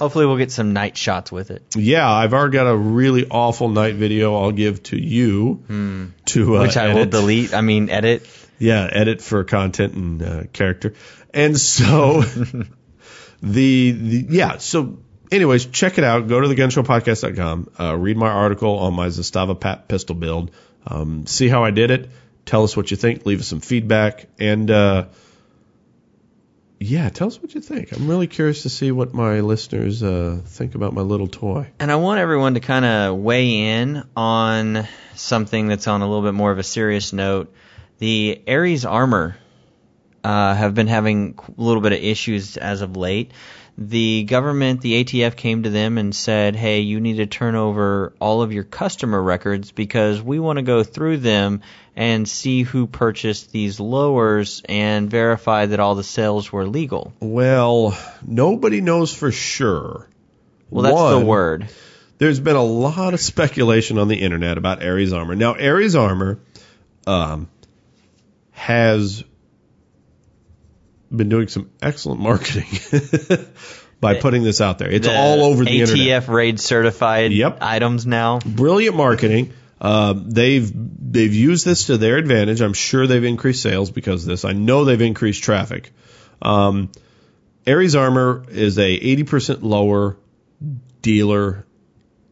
[0.00, 3.68] Hopefully, we'll get some night shots with it, yeah, I've already got a really awful
[3.68, 5.62] night video I'll give to you
[6.24, 7.52] to uh, which I will delete.
[7.52, 8.26] I mean, edit.
[8.58, 10.94] Yeah, edit for content and uh, character.
[11.34, 12.22] And so
[13.42, 14.98] the, the yeah, so
[15.30, 16.28] anyways, check it out.
[16.28, 17.70] Go to thegunshowpodcast.com.
[17.78, 20.50] Uh, read my article on my Zastava PAP pistol build.
[20.86, 22.10] Um, see how I did it.
[22.46, 23.26] Tell us what you think.
[23.26, 24.26] Leave us some feedback.
[24.38, 25.06] And uh,
[26.78, 27.92] yeah, tell us what you think.
[27.92, 31.68] I'm really curious to see what my listeners uh, think about my little toy.
[31.78, 36.22] And I want everyone to kind of weigh in on something that's on a little
[36.22, 37.54] bit more of a serious note.
[37.98, 39.36] The Ares armor
[40.24, 43.32] uh, have been having a little bit of issues as of late.
[43.82, 48.12] The government, the ATF, came to them and said, "Hey, you need to turn over
[48.20, 51.62] all of your customer records because we want to go through them
[51.96, 57.96] and see who purchased these lowers and verify that all the sales were legal." Well,
[58.22, 60.06] nobody knows for sure.
[60.68, 61.68] Well, that's One, the word.
[62.18, 65.36] there's been a lot of speculation on the internet about Ares Armor.
[65.36, 66.38] Now, Ares Armor
[67.06, 67.48] um,
[68.50, 69.24] has
[71.14, 72.66] been doing some excellent marketing
[74.00, 74.90] by putting this out there.
[74.90, 76.22] It's The all over the ATF internet.
[76.24, 77.58] ATF raid certified Yep.
[77.60, 78.38] items now.
[78.40, 79.52] Brilliant marketing.
[79.80, 82.60] Uh, they've they've used this to their advantage.
[82.60, 84.44] I'm sure they've increased sales because of this.
[84.44, 85.92] I know they've increased traffic.
[86.42, 86.90] Um,
[87.66, 90.16] Ares Armor is a 80% lower
[91.02, 91.66] dealer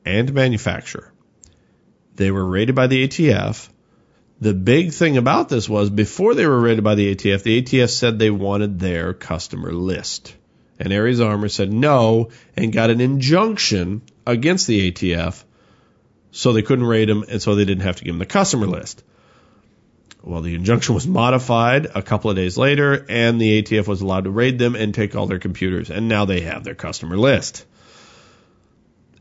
[0.04, 1.12] and manufacturer.
[2.14, 3.68] They were rated by the ATF.
[4.40, 7.90] The big thing about this was before they were raided by the ATF, the ATF
[7.90, 10.34] said they wanted their customer list.
[10.78, 15.42] And Ares Armor said no and got an injunction against the ATF
[16.30, 18.68] so they couldn't raid them and so they didn't have to give them the customer
[18.68, 19.02] list.
[20.22, 24.24] Well, the injunction was modified a couple of days later and the ATF was allowed
[24.24, 27.64] to raid them and take all their computers and now they have their customer list.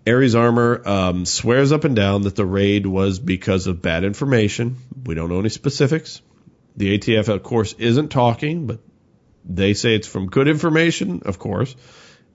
[0.07, 4.77] Ares Armor um, swears up and down that the raid was because of bad information.
[5.05, 6.21] We don't know any specifics.
[6.75, 8.79] The ATF, of course, isn't talking, but
[9.43, 11.75] they say it's from good information, of course,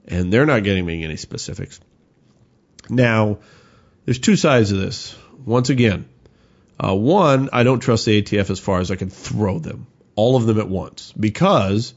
[0.07, 1.81] and they're not getting me any specifics.
[2.91, 3.39] Now,
[4.05, 5.17] there's two sides of this.
[5.45, 6.09] Once again,
[6.79, 10.37] uh, one, I don't trust the ATF as far as I can throw them, all
[10.37, 11.95] of them at once, because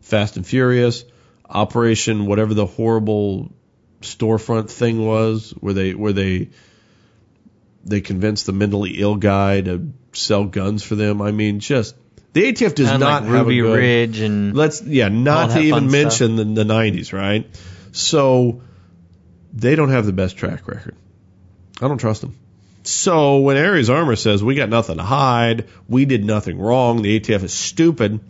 [0.00, 1.04] Fast and Furious,
[1.48, 3.52] Operation, whatever the horrible
[4.04, 6.50] storefront thing was, where they where they
[7.84, 11.20] they convinced the mentally ill guy to sell guns for them.
[11.20, 11.94] I mean, just
[12.32, 15.50] the ATF does Kinda not like have Ruby a good, Ridge and Let's yeah, not
[15.50, 17.48] to even mention the, the 90s, right?
[17.92, 18.62] So
[19.52, 20.96] they don't have the best track record.
[21.80, 22.36] I don't trust them.
[22.82, 27.18] So when Ares Armor says we got nothing to hide, we did nothing wrong, the
[27.18, 28.20] ATF is stupid,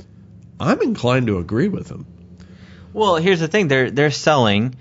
[0.61, 2.07] I'm inclined to agree with them.
[2.93, 4.77] well, here's the thing: they're they're selling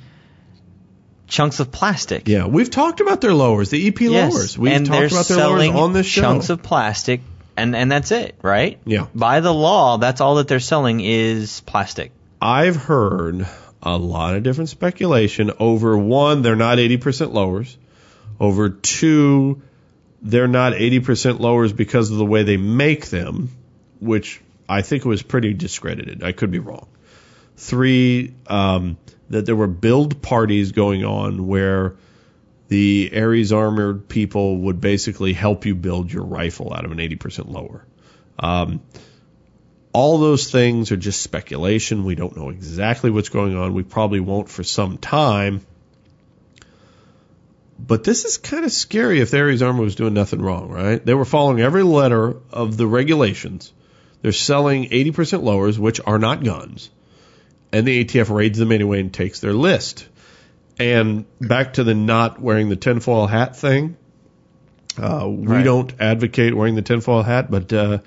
[1.28, 2.28] chunks of plastic.
[2.28, 4.58] Yeah, we've talked about their lowers, the EP Yes, lowers.
[4.58, 6.22] We've and talked about their lowers selling on this show.
[6.22, 7.22] chunks of plastic,
[7.58, 8.80] and and that's it, right?
[8.86, 9.08] Yeah.
[9.16, 12.12] By the law, that's all that they're selling is plastic.
[12.42, 13.48] I've heard
[13.82, 17.78] a lot of different speculation over one, they're not 80% lowers.
[18.40, 19.62] Over two,
[20.22, 23.52] they're not 80% lowers because of the way they make them,
[24.00, 26.24] which I think was pretty discredited.
[26.24, 26.88] I could be wrong.
[27.56, 28.98] Three, um,
[29.30, 31.96] that there were build parties going on where
[32.68, 37.50] the Ares armored people would basically help you build your rifle out of an 80%
[37.50, 37.86] lower.
[38.40, 38.82] Um,
[39.92, 42.04] all those things are just speculation.
[42.04, 43.74] We don't know exactly what's going on.
[43.74, 45.66] We probably won't for some time.
[47.78, 51.04] But this is kind of scary if Ares Armor was doing nothing wrong, right?
[51.06, 53.72] They were following every letter of the regulations.
[54.22, 56.90] They're selling 80% lowers, which are not guns.
[57.74, 60.08] And the ATF raids them anyway and takes their list.
[60.80, 63.98] And back to the not wearing the tinfoil hat thing.
[64.98, 65.64] Uh, we Right.
[65.64, 67.98] don't advocate wearing the tinfoil hat, but uh,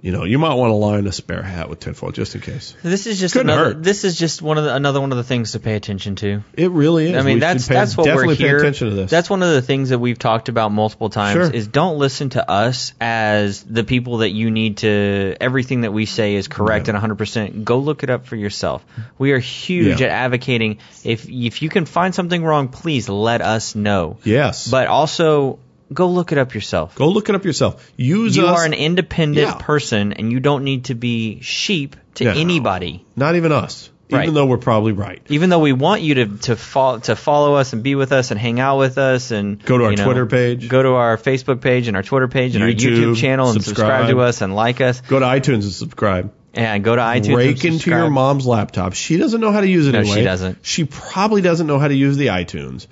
[0.00, 2.72] You know, you might want to line a spare hat with tinfoil just in case.
[2.84, 3.74] This is just Couldn't another.
[3.74, 3.82] hurt.
[3.82, 6.44] This is just one of the, another one of the things to pay attention to.
[6.54, 7.16] It really is.
[7.16, 8.50] I mean, We that's pay- that's what we're here.
[8.52, 9.10] pay attention to this.
[9.10, 11.32] That's one of the things that we've talked about multiple times.
[11.48, 11.50] Sure.
[11.52, 15.34] Is don't listen to us as the people that you need to.
[15.40, 17.16] Everything that we say is correct and 100.
[17.18, 18.86] percent Go look it up for yourself.
[19.18, 20.06] We are huge Yeah.
[20.06, 20.78] at advocating.
[21.02, 24.18] If if you can find something wrong, please let us know.
[24.22, 24.70] yes.
[24.70, 25.58] But also
[25.92, 26.94] go look it up yourself.
[26.94, 27.90] go look it up yourself.
[27.96, 28.58] Use you us.
[28.58, 29.54] are an independent Yeah.
[29.54, 32.30] person, and you don't need to be sheep to No.
[32.32, 33.04] anybody.
[33.16, 33.90] not even us.
[34.10, 34.32] Even Right.
[34.34, 35.20] though we're probably right.
[35.28, 38.30] even though we want you to to follow to follow us and be with us
[38.30, 40.66] and hang out with us and Go to our you know, Twitter page.
[40.66, 43.62] go to our Facebook page and our Twitter page and our YouTube, YouTube channel and
[43.62, 44.06] subscribe.
[44.06, 44.10] subscribe.
[44.10, 46.32] to us and like us Go to iTunes and subscribe.
[46.54, 47.36] and go to iTunes.
[47.36, 48.94] Rake and into your mom's laptop.
[48.94, 50.16] She doesn't know how to use it No, anyway.
[50.16, 50.58] she doesn't.
[50.62, 52.86] She probably doesn't know how to use the iTunes.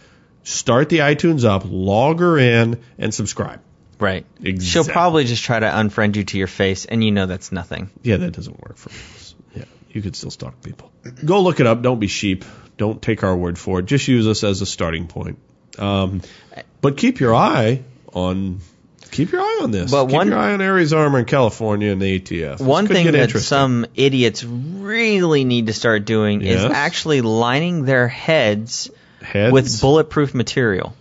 [0.47, 3.59] Start the iTunes up, log her in, and subscribe.
[3.99, 4.25] Right.
[4.41, 4.65] Exactly.
[4.65, 7.91] She'll probably just try to unfriend you to your face, and you know that's nothing.
[8.05, 9.35] Yeah, that doesn't work for us.
[9.57, 10.93] Yeah, you could still stalk people.
[11.25, 11.83] Go look it up.
[11.83, 12.45] Don't be sheep.
[12.77, 13.87] Don't take our word for it.
[13.87, 15.41] Just use us as a starting point.
[15.81, 16.23] Um,
[16.81, 17.83] but keep your eye
[18.13, 18.61] on
[19.11, 19.91] keep your eye on this.
[19.91, 22.59] But keep one- your eye on Ares Armor in California and the ATF.
[22.59, 28.07] This One thing that some idiots really need to start doing is actually lining their
[28.07, 28.93] heads
[29.33, 30.95] heads with bulletproof material.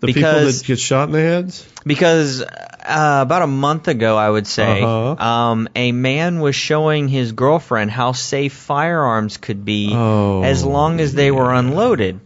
[0.00, 1.66] the people because- that get shot in the heads.
[1.84, 5.22] Because uh, about a month ago, I would say, Uh-huh.
[5.24, 11.00] um, a man was showing his girlfriend how safe firearms could be Oh, as long
[11.00, 12.20] as they were unloaded.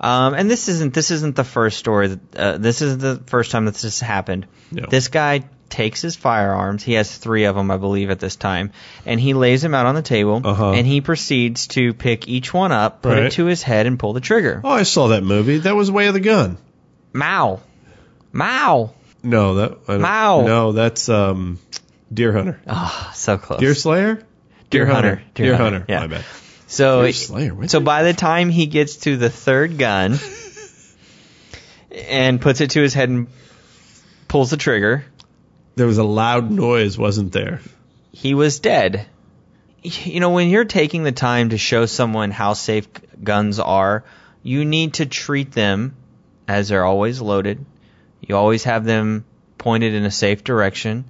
[0.00, 2.08] Um, and this isn't this isn't the first story.
[2.08, 4.46] That, uh, this is the first time that this has happened.
[4.72, 4.86] No.
[4.88, 6.82] This guy takes his firearms.
[6.82, 8.72] He has three of them, I believe, at this time,
[9.06, 10.40] and he lays them out on the table.
[10.44, 10.72] Uh-huh.
[10.72, 13.22] And he proceeds to pick each one up, put Right.
[13.24, 14.60] it to his head, and pull the trigger.
[14.64, 15.58] Oh, I saw that movie.
[15.58, 16.58] That was Way of the Gun.
[17.12, 17.60] Mao,
[18.32, 18.92] Mao.
[19.22, 20.42] No, that Mao.
[20.42, 21.58] No, that's um,
[22.12, 22.60] Deer Hunter.
[22.66, 23.60] Ah, so close.
[23.60, 24.22] Deer Slayer.
[24.70, 25.22] Deer Hunter.
[25.34, 25.78] Deer, Deer Hunter.
[25.80, 26.00] Hunter, yeah.
[26.00, 26.24] My bad.
[26.68, 30.18] So, Slayer, so by the time he gets to the third gun
[32.08, 33.26] and puts it to his head and
[34.28, 35.04] pulls the trigger,
[35.76, 37.60] There was a loud noise, wasn't there?
[38.12, 39.06] he was dead.
[39.82, 42.86] You know, when you're taking the time to show someone how safe
[43.22, 44.04] guns are,
[44.42, 45.96] you need to treat them
[46.46, 47.64] as they're always loaded.
[48.20, 49.24] You always have them
[49.56, 51.04] pointed in a safe direction.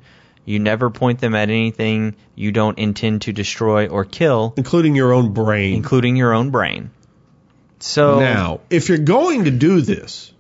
[0.44, 5.12] You never point them at anything you don't intend to destroy or kill, Including your
[5.14, 5.74] own brain.
[5.74, 6.90] including your own brain.
[7.80, 10.32] So Now, if you're going to do this,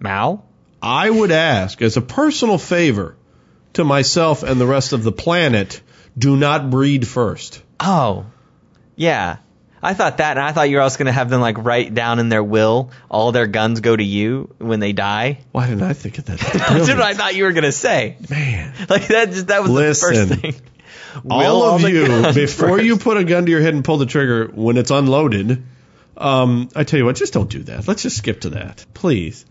[0.00, 0.42] Mao,
[0.82, 3.16] I would ask, as a personal favor
[3.74, 5.80] to myself and the rest of the planet,
[6.16, 7.62] do not breed first.
[7.78, 8.26] Oh,
[8.96, 9.38] yeah.
[9.82, 11.94] I thought that, and I thought you were also going to have them like write
[11.94, 15.40] down in their will all their guns go to you when they die.
[15.52, 16.38] Why didn't I think of that?
[16.52, 17.00] That's what.
[17.00, 18.16] I thought you were going to say.
[18.28, 18.74] Man.
[18.90, 20.54] Like that, just, that was Listen, the first thing.
[21.30, 22.84] All Will of the you, before first.
[22.84, 25.64] you put a gun to your head and pull the trigger when it's unloaded,
[26.16, 27.88] um, I tell you what, just don't do that.
[27.88, 28.84] Let's just skip to that.
[28.94, 29.44] Please.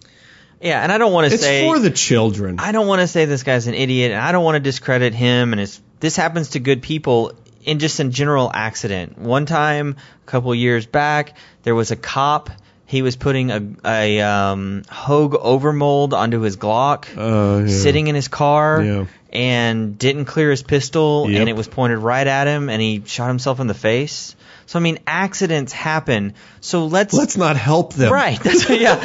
[0.62, 2.60] Yeah, and I don't want to say It's for the children.
[2.60, 5.14] I don't want to say this guy's an idiot, and I don't want to discredit
[5.14, 5.54] him.
[5.54, 7.34] And it's this happens to good people
[7.64, 9.18] in just a general accident.
[9.18, 12.50] One time, a couple years back, there was a cop.
[12.86, 17.68] He was putting a, a um, Hogue overmold onto his Glock, Uh, yeah.
[17.68, 19.06] sitting in his car, Yeah.
[19.32, 21.40] and didn't clear his pistol, Yep.
[21.42, 24.36] and it was pointed right at him, and he shot himself in the face.
[24.66, 26.34] So I mean, accidents happen.
[26.62, 28.12] So let's Let's not help them.
[28.12, 28.40] Right.
[28.44, 29.04] That's yeah.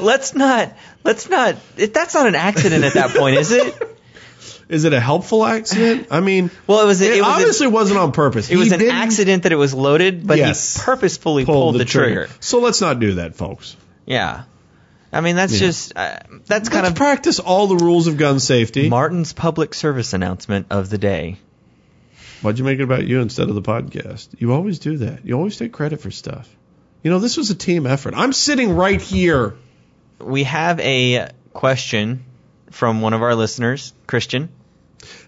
[0.00, 0.72] Let's not.
[1.04, 1.56] Let's not.
[1.76, 3.74] It, that's not an accident at that point, is it?
[4.70, 6.06] Is it a helpful accident?
[6.12, 7.00] I mean, Well, it was.
[7.00, 7.28] it, It, was.
[7.28, 8.48] obviously wasn't on purpose.
[8.52, 10.76] It was He an accident that it was loaded, but Yes.
[10.76, 12.28] he purposefully pulled, the, trigger.
[12.38, 13.76] So let's not do that, folks.
[14.06, 14.44] Yeah.
[15.12, 15.58] I mean, that's Yeah.
[15.58, 15.92] just.
[15.96, 18.88] Uh, that's kind Let's of practice all the rules of gun safety.
[18.88, 21.38] Martin's public service announcement of the day.
[22.42, 24.28] Why'd you make it about you instead of the podcast?
[24.38, 25.26] You always do that.
[25.26, 26.48] You always take credit for stuff.
[27.02, 28.14] You know, this was a team effort.
[28.16, 29.54] I'm sitting right here.
[30.20, 32.24] We have a question
[32.70, 34.48] from one of our listeners, Christian.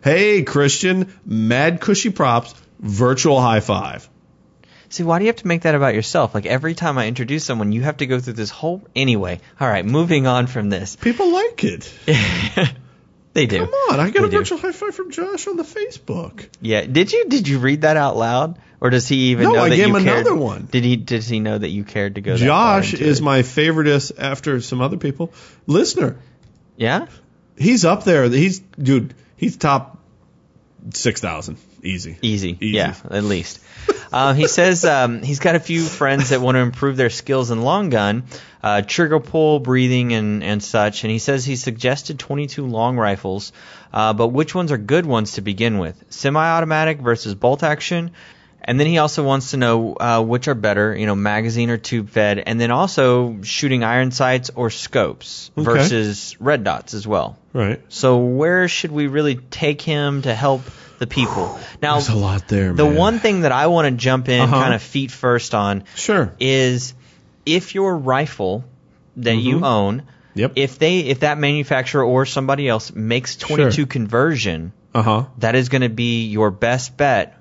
[0.02, 4.08] Hey, Christian, mad cushy props, virtual high five.
[4.90, 6.34] See, why do you have to make that about yourself?
[6.34, 8.82] Like every time I introduce someone, you have to go through this whole.
[8.94, 10.96] Anyway, all right, moving on from this.
[10.96, 11.92] People like it.
[13.34, 13.58] they do.
[13.60, 14.38] Come on, I got They a do.
[14.38, 16.46] virtual high five from Josh on the Facebook.
[16.60, 16.82] Yeah.
[16.86, 19.68] Did you did you read that out loud, or does he even No, know I
[19.68, 20.26] that No, I gave you him cared?
[20.26, 20.68] another one.
[20.70, 22.36] Did he does he know that you cared to go?
[22.36, 23.22] Josh is it?
[23.22, 25.32] my favoriteest after some other people.
[25.66, 26.16] Listener,
[26.76, 27.06] Yeah.
[27.56, 28.28] he's up there.
[28.28, 29.14] He's dude.
[29.36, 29.98] He's top
[30.92, 32.16] six thousand Easy.
[32.22, 32.50] Easy.
[32.60, 32.76] Easy.
[32.76, 33.58] Yeah, at least.
[34.12, 37.50] Uh, he says um, he's got a few friends that want to improve their skills
[37.50, 38.22] in long gun,
[38.62, 41.04] uh, trigger pull, breathing, and, and such.
[41.04, 43.52] And he says he suggested 22 long rifles,
[43.92, 46.02] uh, but which ones are good ones to begin with?
[46.10, 48.12] Semi-automatic versus bolt action.
[48.64, 51.78] And then he also wants to know uh, which are better, you know, magazine or
[51.78, 55.64] tube fed, and then also shooting iron sights or scopes Okay.
[55.64, 57.36] versus red dots as well.
[57.52, 57.80] Right.
[57.88, 60.62] So where should we really take him to help
[61.00, 61.58] the people?
[61.82, 62.94] Now, There's a lot there, the man.
[62.94, 64.54] one thing that I want to jump in Uh-huh.
[64.54, 66.32] kind of feet first on Sure.
[66.38, 66.94] is
[67.46, 68.64] if your rifle
[69.16, 69.46] that Mm-hmm.
[69.48, 70.02] you own,
[70.34, 70.52] Yep.
[70.56, 73.86] if they if that manufacturer or somebody else makes 22 Sure.
[73.86, 75.24] conversion, Uh huh.
[75.38, 77.36] that is going to be your best bet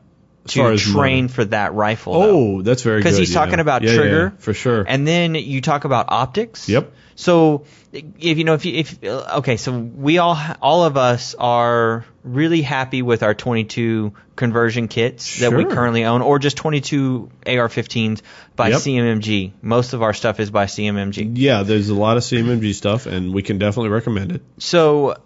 [0.48, 2.14] to train for that rifle.
[2.14, 2.30] though.
[2.58, 3.04] Oh, that's very good.
[3.06, 4.84] because he's talking about Yeah, trigger yeah, for sure.
[4.88, 6.68] and then you talk about optics.
[6.68, 6.92] Yep.
[7.16, 12.06] So if you know if you if okay, so we all all of us are
[12.24, 18.22] really happy with our 22 conversion kits that we currently own, or just 22 AR-15s
[18.56, 18.80] by Yep.
[18.80, 19.52] CMMG.
[19.62, 21.34] Most of our stuff is by CMMG.
[21.36, 24.42] yeah, there's a lot of CMMG stuff, and we can definitely recommend it.
[24.58, 25.18] So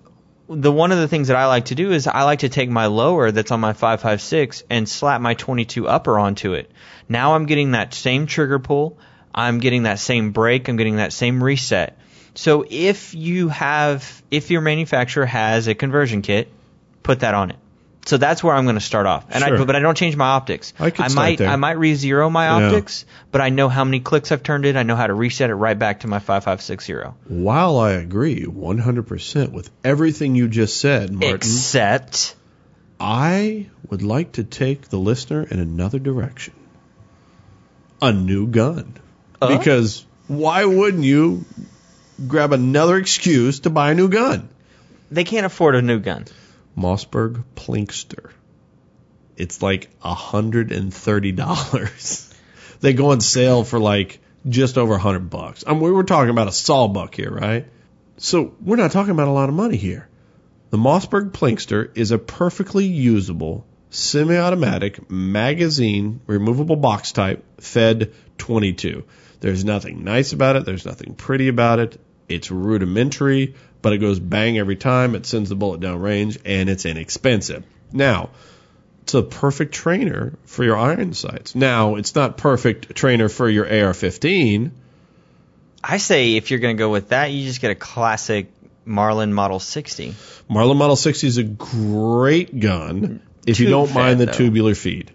[0.47, 2.69] the one of the things that I like to do is I like to take
[2.69, 6.71] my lower that's on my 556 and slap my 22 upper onto it.
[7.09, 8.97] Now I'm getting that same trigger pull,
[9.33, 11.97] I'm getting that same break, I'm getting that same reset.
[12.35, 16.51] So if you have if your manufacturer has a conversion kit,
[17.01, 17.57] put that on it.
[18.05, 19.25] So that's where I'm going to start off.
[19.31, 19.61] And Sure.
[19.61, 20.73] I but I don't change my optics.
[20.79, 21.49] I could start might there.
[21.49, 22.67] I might re-zero my Yeah.
[22.67, 24.75] optics, but I know how many clicks I've turned it.
[24.75, 26.93] I know how to reset it right back to my 5560.
[27.27, 32.35] While I agree 100% with everything you just said, Martin, Except
[32.99, 36.53] I would like to take the listener in another direction.
[38.01, 38.93] A new gun.
[39.41, 39.57] Uh?
[39.57, 41.43] Because why wouldn't you
[42.27, 44.49] grab another excuse to buy a new gun?
[45.11, 46.25] they can't afford a new gun.
[46.77, 48.31] Mossberg Plinkster.
[49.37, 52.33] It's like $130.
[52.81, 55.63] they go on sale for like just over 100 bucks.
[55.65, 57.67] I mean, we were talking about a sawbuck here, right?
[58.17, 60.07] So we're not talking about a lot of money here.
[60.69, 69.03] The Mossberg Plinkster is a perfectly usable semi-automatic magazine removable box type fed 22.
[69.39, 70.65] There's nothing nice about it.
[70.65, 71.99] There's nothing pretty about it.
[72.27, 73.55] It's rudimentary,
[73.85, 75.13] but it goes bang every time.
[75.13, 77.63] It sends the bullet down range, and it's inexpensive.
[77.93, 78.31] Now,
[79.03, 81.53] it's a perfect trainer for your iron sights.
[81.53, 84.71] Now, it's not perfect trainer for your AR-15.
[85.83, 88.47] I say if you're going to go with that, you just get a classic
[88.85, 90.15] Marlin Model 60.
[90.49, 94.31] Marlin Model 60 is a great gun if you don't mind the though.
[94.31, 95.11] tubular feed.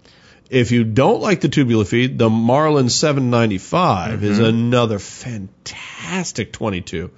[0.48, 4.44] If you don't like the tubular feed, the Marlin 795 is Mm-hmm.
[4.46, 7.10] another fantastic 22.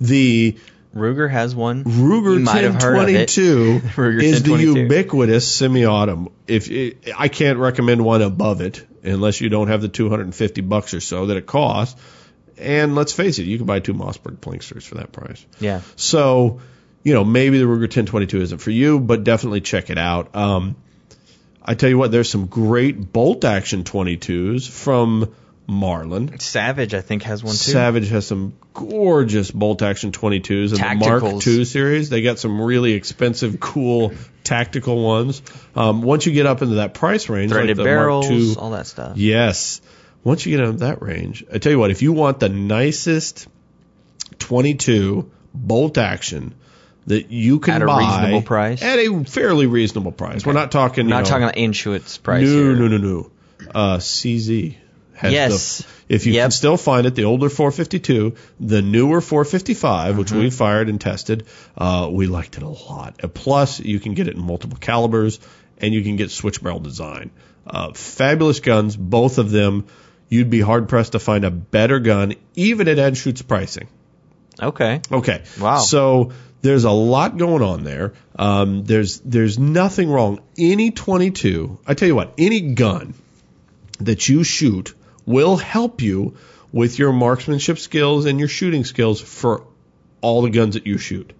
[0.00, 0.56] The
[0.94, 1.84] Ruger has one.
[1.84, 3.30] Ruger You might have heard of it.
[3.36, 6.28] 1022 Ruger is the ubiquitous semi-autumn.
[6.46, 10.94] If it, I can't recommend one above it unless you don't have the 250 bucks
[10.94, 12.00] or so that it costs.
[12.56, 15.44] And let's face it, you can buy two Mossberg Plinksters for that price.
[15.60, 15.82] Yeah.
[15.94, 16.60] So,
[17.04, 20.34] you know, maybe the Ruger 1022 isn't for you, but definitely check it out.
[20.34, 20.76] Um,
[21.62, 25.34] I tell you what, there's some great bolt action 22s from
[25.68, 26.40] Marlin.
[26.40, 27.58] Savage, I think, has one too.
[27.58, 31.46] Savage has some gorgeous bolt action 22s and the Mark Tacticals.
[31.46, 32.08] II series.
[32.08, 34.14] They got some really expensive, cool
[34.44, 35.42] tactical ones.
[35.76, 38.54] Um, once you get up into that price range, Threaded like the barrels, Mark II,
[38.56, 39.18] all that stuff.
[39.18, 39.82] Yes.
[40.24, 43.46] Once you get into that range, I tell you what, if you want the nicest
[44.38, 46.54] 22 bolt action
[47.08, 48.82] that you can At a buy reasonable price?
[48.82, 50.46] at a fairly reasonable price.
[50.46, 51.08] We're not talking.
[51.08, 52.74] Not know, talking about Anschutz price no, here.
[52.74, 53.30] no, no, no.
[53.74, 54.76] Uh, CZ
[55.22, 55.78] Yes.
[55.78, 56.14] the.
[56.14, 56.44] If you Yep.
[56.44, 60.38] can still find it, the older 452, the newer 455, which Mm-hmm.
[60.38, 61.44] we fired and tested,
[61.76, 63.16] uh, we liked it a lot.
[63.34, 65.38] Plus, you can get it in multiple calibers,
[65.78, 67.30] and you can get switch barrel design.
[67.66, 69.84] Uh, fabulous guns, both of them.
[70.30, 73.88] You'd be hard pressed to find a better gun, even at Anschutz pricing.
[74.60, 75.00] Okay.
[75.12, 75.42] Okay.
[75.60, 75.78] Wow.
[75.78, 78.14] So there's a lot going on there.
[78.36, 80.40] Um, there's there's nothing wrong.
[80.58, 83.14] Any 22, I tell you what, any gun
[84.00, 84.94] that you shoot
[85.28, 86.36] will help you
[86.72, 89.64] with your marksmanship skills and your shooting skills for
[90.20, 91.32] all the guns that you shoot.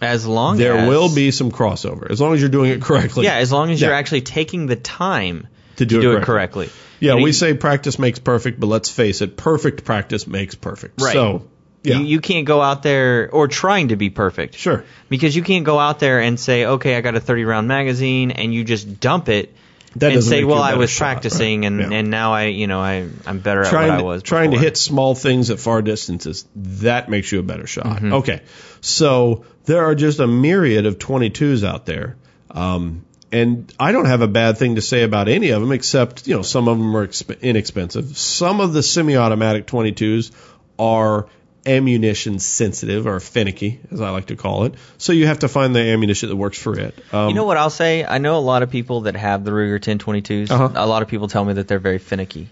[0.00, 2.82] As long as There as, will be some crossover as long as you're doing it
[2.82, 3.24] correctly.
[3.24, 6.70] Yeah, as long as you're actually taking the time To do it correctly.
[6.98, 11.00] Yeah, You- we say practice makes perfect, but let's face it, perfect practice makes perfect.
[11.00, 11.12] Right.
[11.12, 11.44] So,
[11.84, 14.56] yeah, You, you can't go out there or trying to be perfect.
[14.56, 14.84] sure.
[15.08, 18.30] Because you can't go out there and say, okay, I got a 30 round magazine,
[18.32, 19.54] and you just dump it
[19.96, 21.12] That and say, well, I was shot, right?
[21.12, 21.90] practicing, and, Yeah.
[21.90, 24.22] and now I, you know, I, I'm better trying at what to, I was.
[24.22, 28.12] trying to hit small things at far distances that makes you a better shot Mm-hmm.
[28.14, 28.42] okay
[28.80, 32.16] so there are just a myriad of 22s out there
[32.50, 36.26] um, and I don't have a bad thing to say about any of them, except
[36.26, 38.16] you know some of them are exp- inexpensive.
[38.18, 40.32] Some of the semi-automatic 22s
[40.78, 41.28] are
[41.66, 44.74] ammunition sensitive or finicky, as I like to call it.
[44.98, 46.94] So you have to find the ammunition that works for it.
[47.12, 48.04] Um, You know what I'll say?
[48.04, 50.50] I know a lot of people that have the Ruger 1022s.
[50.50, 50.70] Uh-huh.
[50.74, 52.48] A lot of people tell me that they're very finicky.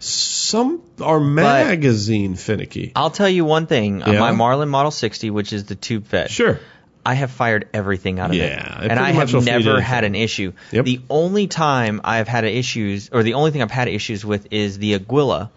[0.00, 2.92] some are magazine finicky.
[2.94, 4.02] I'll tell you one thing.
[4.02, 4.20] Uh, Yeah.
[4.20, 6.60] My Marlin Model 60, which is the tube fed, Sure.
[7.04, 8.84] I have fired everything out of Yeah, it.
[8.86, 10.52] it And I have never had an issue.
[10.72, 10.84] Yep.
[10.84, 14.78] The only time I've had issues, or the only thing I've had issues with is
[14.78, 15.50] the Aguila.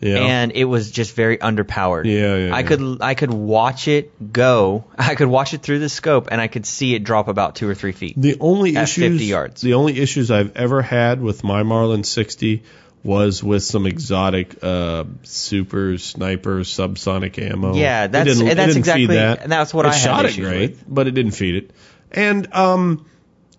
[0.00, 0.18] Yeah.
[0.18, 2.04] And it was just very underpowered.
[2.04, 4.84] Yeah, yeah, I could I could watch it go.
[4.98, 7.68] I could watch it through the scope, and I could see it drop about two
[7.68, 8.14] or three feet.
[8.16, 9.60] The only At issues 50 yards.
[9.62, 12.62] the only issues I've ever had with my Marlin 60
[13.02, 17.74] was with some exotic uh, super sniper subsonic ammo.
[17.74, 19.42] Yeah, It that's- it that's didn't exactly- that.
[19.42, 20.84] and that's what it I had shot it issues great, with.
[20.88, 21.70] but it didn't feed it.
[22.12, 23.04] And um,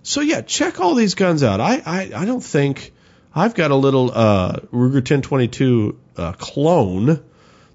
[0.01, 1.59] so yeah, check all these guns out.
[1.61, 2.91] I I, I don't think
[3.35, 7.23] I've got a little uh, Ruger 1022 uh, clone.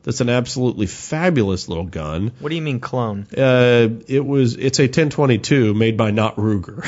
[0.03, 2.33] That's an absolutely fabulous little gun.
[2.39, 3.27] What do you mean clone?
[3.37, 6.87] Uh, it was it's a 1022 made by not Ruger.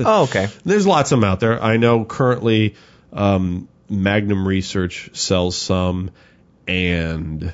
[0.02, 0.48] Oh, okay.
[0.64, 1.62] There's lots of them out there.
[1.62, 2.74] I know currently
[3.12, 6.10] um, Magnum Research sells some,
[6.66, 7.52] and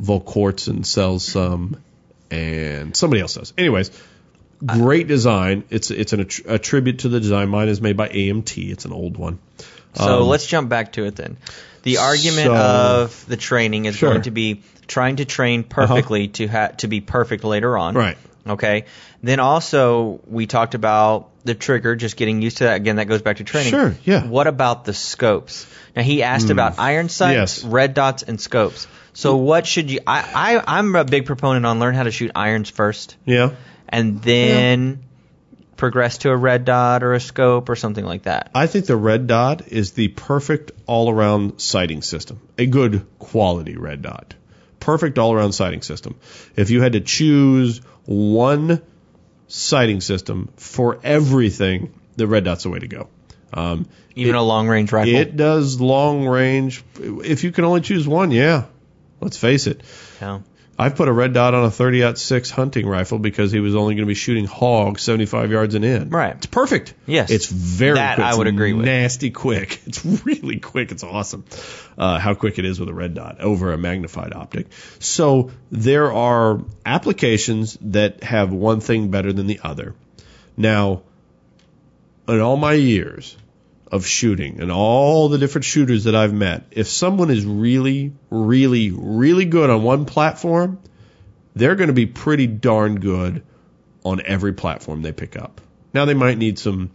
[0.00, 1.76] Volquartsen sells some,
[2.30, 3.52] and somebody else does.
[3.58, 3.90] Anyways,
[4.64, 5.64] great design.
[5.70, 7.48] It's it's an, a tribute to the design.
[7.48, 8.70] Mine is made by AMT.
[8.70, 9.38] It's an old one.
[9.94, 11.36] So Um, let's jump back to it then.
[11.82, 14.08] The argument so- of the training is Sure.
[14.08, 14.14] Uh-huh.
[14.16, 17.94] going to be trying to train perfectly to ha- to be perfect later on.
[17.94, 18.16] Right.
[18.46, 18.84] Okay.
[19.22, 22.76] Then also we talked about the trigger, just getting used to that.
[22.76, 23.70] Again, that goes back to training.
[23.70, 24.24] Sure, yeah.
[24.26, 25.66] What about the scopes?
[25.96, 27.64] Now he asked about iron sights, Yes.
[27.64, 28.86] red dots, and scopes.
[29.14, 30.00] So what should you?
[30.06, 33.50] I, I I'm a big proponent on learn how to shoot irons first, Yeah.
[33.88, 35.00] and then
[35.84, 38.50] progress to a red dot or a scope or something like that.
[38.54, 42.40] I think the red dot is the perfect all around sighting system.
[42.56, 44.32] A good quality red dot.
[44.80, 46.14] Perfect all around sighting system.
[46.56, 48.80] If you had to choose one
[49.46, 53.08] sighting system for everything, the red dot's the way to go.
[53.52, 55.14] Um, Even it, a long range rifle.
[55.14, 56.82] it does long range.
[56.98, 58.64] If you can only choose one, yeah.
[59.20, 59.82] Let's face it.
[60.20, 60.40] Yeah.
[60.78, 63.94] I put a red dot on a 30 6 hunting rifle because he was only
[63.94, 66.10] going to be shooting hogs 75 yards and in.
[66.10, 66.34] Right.
[66.34, 66.94] It's perfect.
[67.06, 67.30] Yes.
[67.30, 68.26] It's very That quick.
[68.26, 68.86] I It's would agree with.
[68.86, 69.80] Nasty quick.
[69.86, 70.90] It's really quick.
[70.90, 71.44] It's awesome
[71.96, 74.66] uh, how quick it is with a red dot over a magnified optic.
[74.98, 79.94] So there are applications that have one thing better than the other.
[80.56, 81.02] Now,
[82.26, 83.36] in all my years
[83.94, 88.90] of shooting and all the different shooters that I've met, if someone is really, really,
[88.90, 90.80] really good on one platform,
[91.54, 93.44] they're going to be pretty darn good
[94.04, 95.60] on every platform they pick up.
[95.92, 96.90] Now they might need some,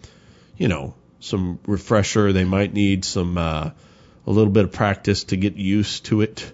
[0.58, 2.34] you know, some refresher.
[2.34, 3.72] They might need some uh,
[4.28, 6.52] a little bit of practice to get used to it.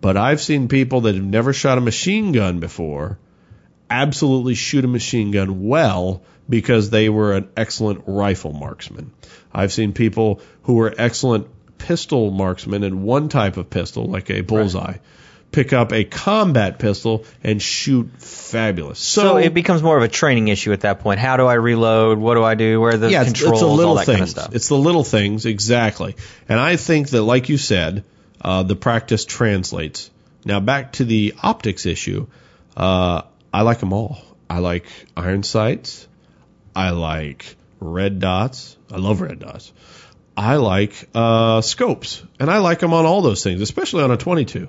[0.00, 3.18] But I've seen people that have never shot a machine gun before
[3.90, 9.12] absolutely shoot a machine gun well because they were an excellent rifle marksman.
[9.52, 11.46] I've seen people who were excellent
[11.78, 14.96] pistol marksmen in one type of pistol, like a bullseye,
[15.52, 18.98] pick up a combat pistol and shoot fabulous.
[18.98, 21.20] So, So, it becomes more of a training issue at that point.
[21.20, 22.18] How do I reload?
[22.18, 22.80] What do I do?
[22.80, 23.52] Where are the yeah, it's, controls?
[23.52, 24.06] it's the little things.
[24.06, 24.54] kind of stuff.
[24.54, 26.16] It's the little things, exactly.
[26.48, 28.04] And I think that, like you said,
[28.40, 30.10] uh, the practice translates.
[30.44, 32.26] Now back to the optics issue.
[32.76, 33.22] Uh,
[33.54, 34.18] I like them all.
[34.50, 34.86] I like
[35.16, 36.08] iron sights.
[36.74, 38.76] I like red dots.
[38.90, 39.72] I love red dots.
[40.36, 44.16] I like uh, scopes, and I like them on all those things, especially on a
[44.16, 44.68] 22.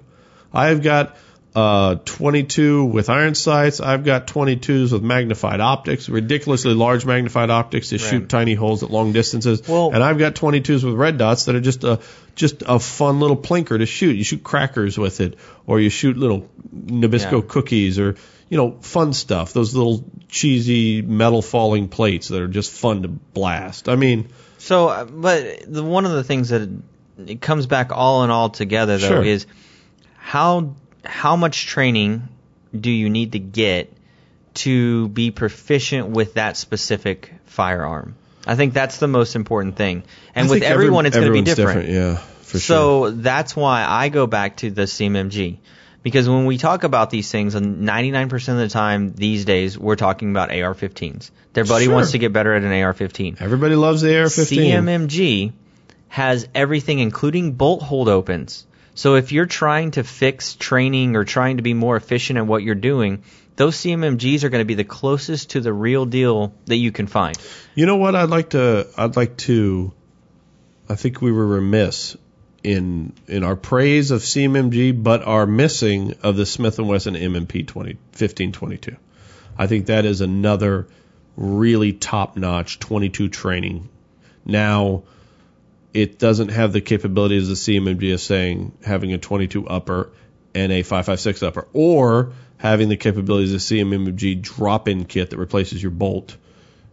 [0.53, 1.17] I've got
[1.55, 3.79] uh, 22 with iron sights.
[3.79, 8.91] I've got 22s with magnified optics, ridiculously large magnified optics to shoot tiny holes at
[8.91, 9.67] long distances.
[9.67, 11.99] Well- and I've got 22s with red dots that are just a
[12.35, 14.15] just a fun little plinker to shoot.
[14.15, 17.47] You shoot crackers with it, or you shoot little Nabisco Yeah.
[17.47, 18.17] cookies, or
[18.49, 19.53] you know, fun stuff.
[19.53, 23.89] Those little cheesy metal falling plates that are just fun to blast.
[23.89, 26.69] I mean, So, uh, but the, one of the things that
[27.25, 29.23] it comes back all in all together though Sure.
[29.23, 29.45] is
[30.17, 32.27] how how much training
[32.77, 33.91] do you need to get
[34.55, 38.15] to be proficient with that specific firearm?
[38.47, 40.03] I think that's the most important thing.
[40.35, 41.89] And I with think every- everyone, it's going to be everyone's different.
[41.89, 42.59] Yeah, for sure.
[42.59, 45.57] So that's why I go back to the CMMG.
[46.05, 49.95] Because when we talk about these things, and 99% of the time these days, we're
[49.95, 51.31] talking about AR-15s.
[51.53, 51.95] Their buddy Sure.
[51.95, 53.41] wants to get better at an AR-15.
[53.41, 54.55] Everybody loves the AR-15.
[54.55, 55.51] CMMG
[56.09, 58.67] has everything, including bolt hold opens.
[58.93, 62.61] So if you're trying to fix training or trying to be more efficient at what
[62.61, 63.23] you're doing,
[63.55, 67.07] those CMMGs are going to be the closest to the real deal that you can
[67.07, 67.35] find.
[67.73, 68.13] You know what?
[68.15, 68.85] I'd like to.
[68.95, 69.91] I'd like to.
[70.87, 72.15] I think we were remiss
[72.65, 77.63] in in our praise of CMMG, but are missing of the Smith and Wesson M&P
[77.63, 78.97] 20, 1522.
[79.55, 80.87] I think that is another
[81.37, 83.89] really top notch 22 training.
[84.45, 85.03] Now,
[85.93, 90.09] it doesn't have the capabilities of the CMMG is saying having a 22 upper
[90.55, 95.37] and a 556 upper, or having the capabilities of the CMMG drop in kit that
[95.37, 96.35] replaces your bolt.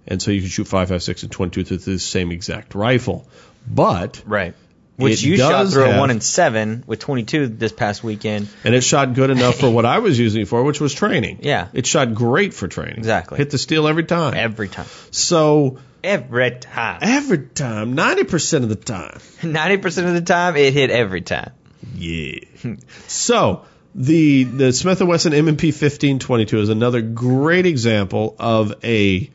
[0.06, 3.26] And so you can shoot 556 and 22 with the same exact rifle.
[3.66, 4.54] But Right.
[4.96, 8.48] Which It you shot through a one and seven with 22 this past weekend.
[8.62, 11.38] and it shot good enough for what I was using it for, which was training.
[11.42, 11.68] Yeah.
[11.72, 12.98] It shot great for training.
[12.98, 13.38] Exactly.
[13.38, 14.34] Hit the steel every time.
[14.34, 14.86] Every time.
[15.10, 16.98] so Every time.
[17.00, 19.18] every time, 90% of the time.
[19.40, 21.52] 90% of the time, it hit every time.
[21.96, 22.40] Yeah.
[23.06, 23.64] so
[23.94, 29.30] the the Smith and Wesson M&P 1522 is another great example of a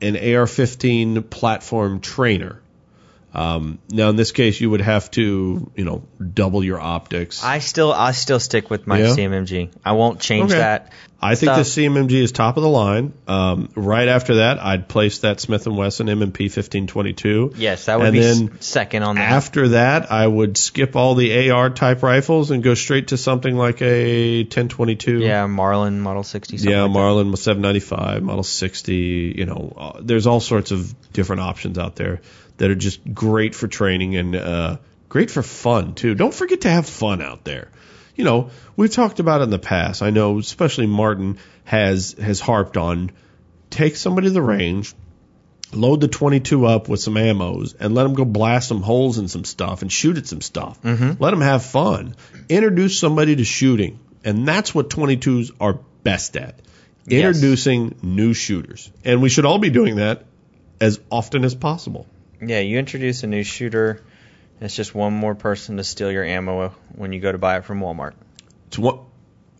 [0.00, 2.60] an AR-15 platform trainer.
[3.34, 7.42] Um, now in this case, you would have to you know double your optics.
[7.42, 9.06] I still, I still stick with my Yeah?
[9.08, 9.72] CMMG.
[9.84, 10.60] I won't change Okay.
[10.60, 10.92] that.
[11.20, 11.62] I think the.
[11.62, 13.14] CMMG is top of the line.
[13.26, 17.54] Um, right after that, I'd place that Smith and Wesson M&P 1522.
[17.56, 19.32] Yes, that would And be then second on that.
[19.32, 23.56] After that, I would skip all the AR type rifles and go straight to something
[23.56, 25.20] like a 1022.
[25.20, 26.58] yeah, Marlin Model 60.
[26.58, 26.90] Yeah, like.
[26.92, 29.34] Marlin with 795, Model 60.
[29.38, 32.20] You know, uh, there's all sorts of different options out there
[32.56, 34.76] that are just great for training and uh,
[35.08, 36.14] great for fun too.
[36.14, 37.70] Don't forget to have fun out there.
[38.16, 40.02] You know, we've talked about it in the past.
[40.02, 43.10] I know, especially Martin has has harped on
[43.70, 44.94] take somebody to the range,
[45.72, 49.28] load the 22 up with some ammos, and let them go blast some holes in
[49.28, 50.80] some stuff and shoot at some stuff.
[50.82, 51.22] Mm-hmm.
[51.22, 52.14] Let them have fun.
[52.48, 56.60] Introduce somebody to shooting, and that's what 22s are best at.
[57.06, 57.36] Yes.
[57.36, 60.24] Introducing new shooters, and we should all be doing that
[60.80, 62.06] as often as possible.
[62.40, 64.02] Yeah, you introduce a new shooter.
[64.60, 67.64] It's just one more person to steal your ammo when you go to buy it
[67.64, 68.12] from Walmart.
[68.68, 69.00] It's what.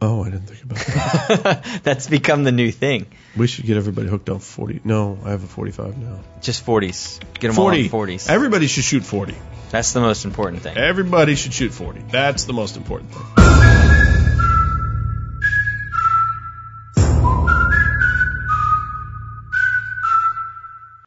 [0.01, 1.81] Oh, I didn't think about that.
[1.83, 3.07] That's become the new thing.
[3.37, 4.83] we should get everybody hooked on 40.
[4.85, 6.19] No, I have a 45 now.
[6.43, 7.21] Just 40s.
[7.35, 7.91] Get them 40.
[7.91, 8.29] all on 40s.
[8.29, 9.35] Everybody should shoot 40.
[9.71, 10.77] That's the most important thing.
[10.77, 12.05] Everybody should shoot 40.
[12.11, 14.04] That's the most important thing.